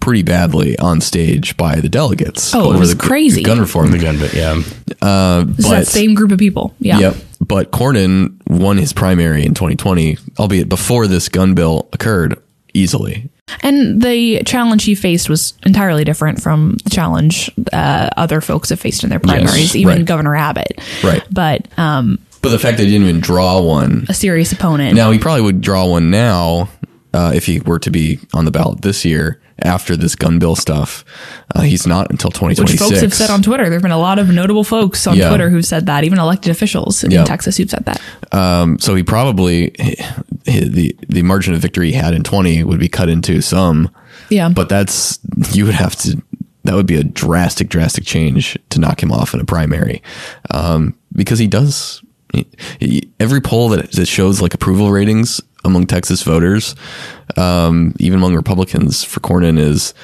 [0.00, 2.54] pretty badly on stage by the delegates.
[2.54, 3.42] Oh, it was the gu- crazy.
[3.42, 3.90] gun reform.
[3.90, 4.54] The gun, but yeah.
[4.58, 6.74] it's that same group of people.
[6.78, 6.98] Yeah.
[6.98, 7.16] Yep.
[7.40, 12.40] But Cornyn won his primary in 2020, albeit before this gun bill occurred,
[12.72, 13.28] easily.
[13.60, 18.80] And the challenge he faced was entirely different from the challenge uh, other folks have
[18.80, 20.04] faced in their primaries, even right.
[20.06, 20.80] Governor Abbott.
[21.02, 21.22] Right.
[21.30, 24.06] But um, But the fact that he didn't even draw one.
[24.08, 24.96] a serious opponent.
[24.96, 26.68] Now, he probably would draw one now
[27.14, 30.56] uh, if he were to be on the ballot this year after this gun bill
[30.56, 31.04] stuff.
[31.54, 32.80] Uh, he's not until which 2026.
[32.82, 33.64] folks have said on Twitter.
[33.64, 35.28] There have been a lot of notable folks on Yeah.
[35.28, 37.24] Twitter who've said that, even elected officials in Yeah.
[37.24, 38.00] Texas who've said that.
[38.32, 39.70] Um, so he probably
[40.44, 43.90] the the margin of victory he had in 20 would be cut into some.
[44.30, 44.48] Yeah.
[44.48, 45.18] But that's
[45.52, 46.20] you would have to.
[46.64, 50.00] That would be a drastic, drastic change to knock him off in a primary,
[50.50, 52.02] um, because he does.
[52.32, 52.46] He,
[52.78, 56.74] he- every poll that, that shows like approval ratings among Texas voters,
[57.36, 59.94] um, even among Republicans for Cornyn, is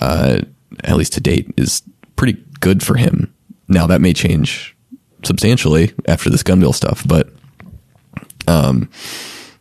[0.00, 0.40] uh,
[0.84, 1.82] at least to date is
[2.16, 3.32] pretty good for him.
[3.68, 4.76] Now that may change
[5.24, 7.28] substantially after this gun bill stuff, but
[8.46, 8.88] um,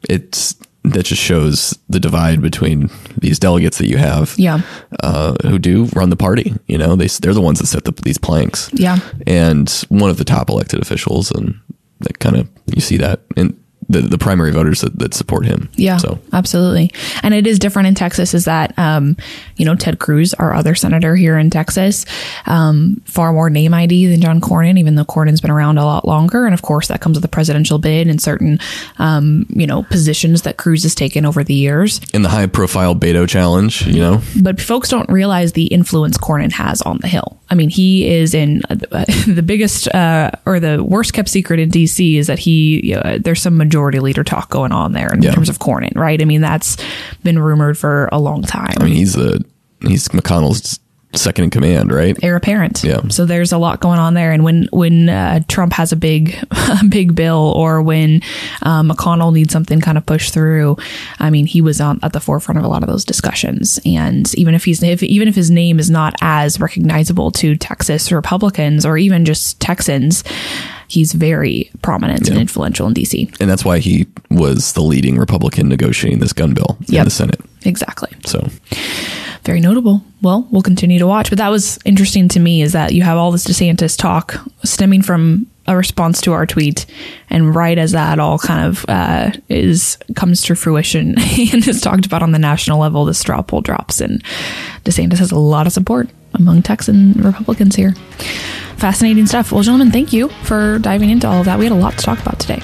[0.09, 4.61] it's that just shows the divide between these delegates that you have, Yeah.
[5.03, 6.53] uh, who do run the party.
[6.67, 8.69] You know, they they're the ones that set the, these planks.
[8.73, 8.99] Yeah.
[9.25, 11.59] and one of the top elected officials, and
[11.99, 13.59] that kind of you see that in
[13.89, 15.69] the the primary voters that, that support him.
[15.75, 16.91] Yeah, so absolutely.
[17.23, 19.17] And it is different in Texas is that, um,
[19.55, 22.05] you know, Ted Cruz, our other senator here in Texas,
[22.45, 26.07] um, far more name ID than John Cornyn, even though Cornyn's been around a lot
[26.07, 26.45] longer.
[26.45, 28.59] And of course, that comes with the presidential bid and certain,
[28.99, 32.01] um, you know, positions that Cruz has taken over the years.
[32.13, 36.51] in the high profile Beto challenge, you know, But folks don't realize the influence Cornyn
[36.51, 37.39] has on the Hill.
[37.49, 38.75] I mean, he is in uh,
[39.27, 43.41] the biggest uh, or the worst kept secret in DC is that he uh, there's
[43.41, 45.31] some majority leader talk going on there in Yeah.
[45.31, 46.21] terms of Cornyn, right?
[46.21, 46.77] I mean, that's
[47.23, 48.75] been rumored for a long time.
[48.79, 49.43] I mean he's the
[49.81, 50.79] he's McConnell's
[51.15, 52.17] second in command, right?
[52.21, 52.83] heir apparent.
[52.83, 52.99] Yeah.
[53.07, 54.31] So there's a lot going on there.
[54.33, 56.37] And when when uh, Trump has a big
[56.89, 58.21] big bill, or when
[58.61, 60.75] uh, McConnell needs something kind of pushed through,
[61.19, 63.79] I mean, he was on at the forefront of a lot of those discussions.
[63.85, 68.11] And even if he's if, even if his name is not as recognizable to Texas
[68.11, 70.23] Republicans or even just Texans,
[70.87, 73.39] he's very prominent and influential in DC.
[73.39, 77.39] And that's why he was the leading Republican negotiating this gun bill in the Senate.
[77.65, 78.09] Exactly.
[78.25, 78.47] So
[79.43, 80.03] very notable.
[80.21, 81.29] Well, we'll continue to watch.
[81.29, 85.01] But that was interesting to me is that you have all this DeSantis talk stemming
[85.01, 86.85] from a response to our tweet,
[87.29, 92.05] and right as that all kind of uh, is comes to fruition and is talked
[92.05, 94.23] about on the national level, the straw poll drops, and
[94.85, 97.93] DeSantis has a lot of support among Texan Republicans here.
[98.77, 99.51] Fascinating stuff.
[99.51, 101.57] Well, gentlemen, thank you for diving into all of that.
[101.57, 102.59] We had a lot to talk about today.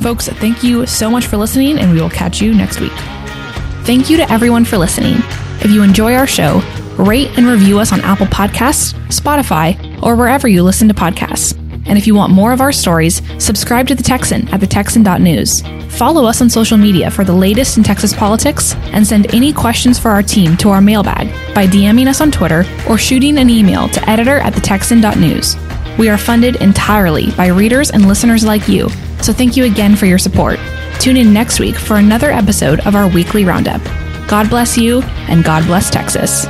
[0.00, 2.92] Folks, thank you so much for listening, and we will catch you next week.
[3.84, 5.16] Thank you to everyone for listening.
[5.60, 6.60] If you enjoy our show,
[6.98, 11.56] rate and review us on Apple Podcasts, Spotify, or wherever you listen to podcasts.
[11.88, 15.62] And if you want more of our stories, subscribe to The Texan at thetexan.news.
[15.96, 19.98] Follow us on social media for the latest in Texas politics and send any questions
[19.98, 23.88] for our team to our mailbag by DMing us on Twitter or shooting an email
[23.88, 25.56] to editor at thetexan.news.
[25.98, 28.88] We are funded entirely by readers and listeners like you,
[29.20, 30.60] so thank you again for your support.
[31.00, 33.82] Tune in next week for another episode of our weekly roundup.
[34.28, 36.46] God bless you, and God bless Texas.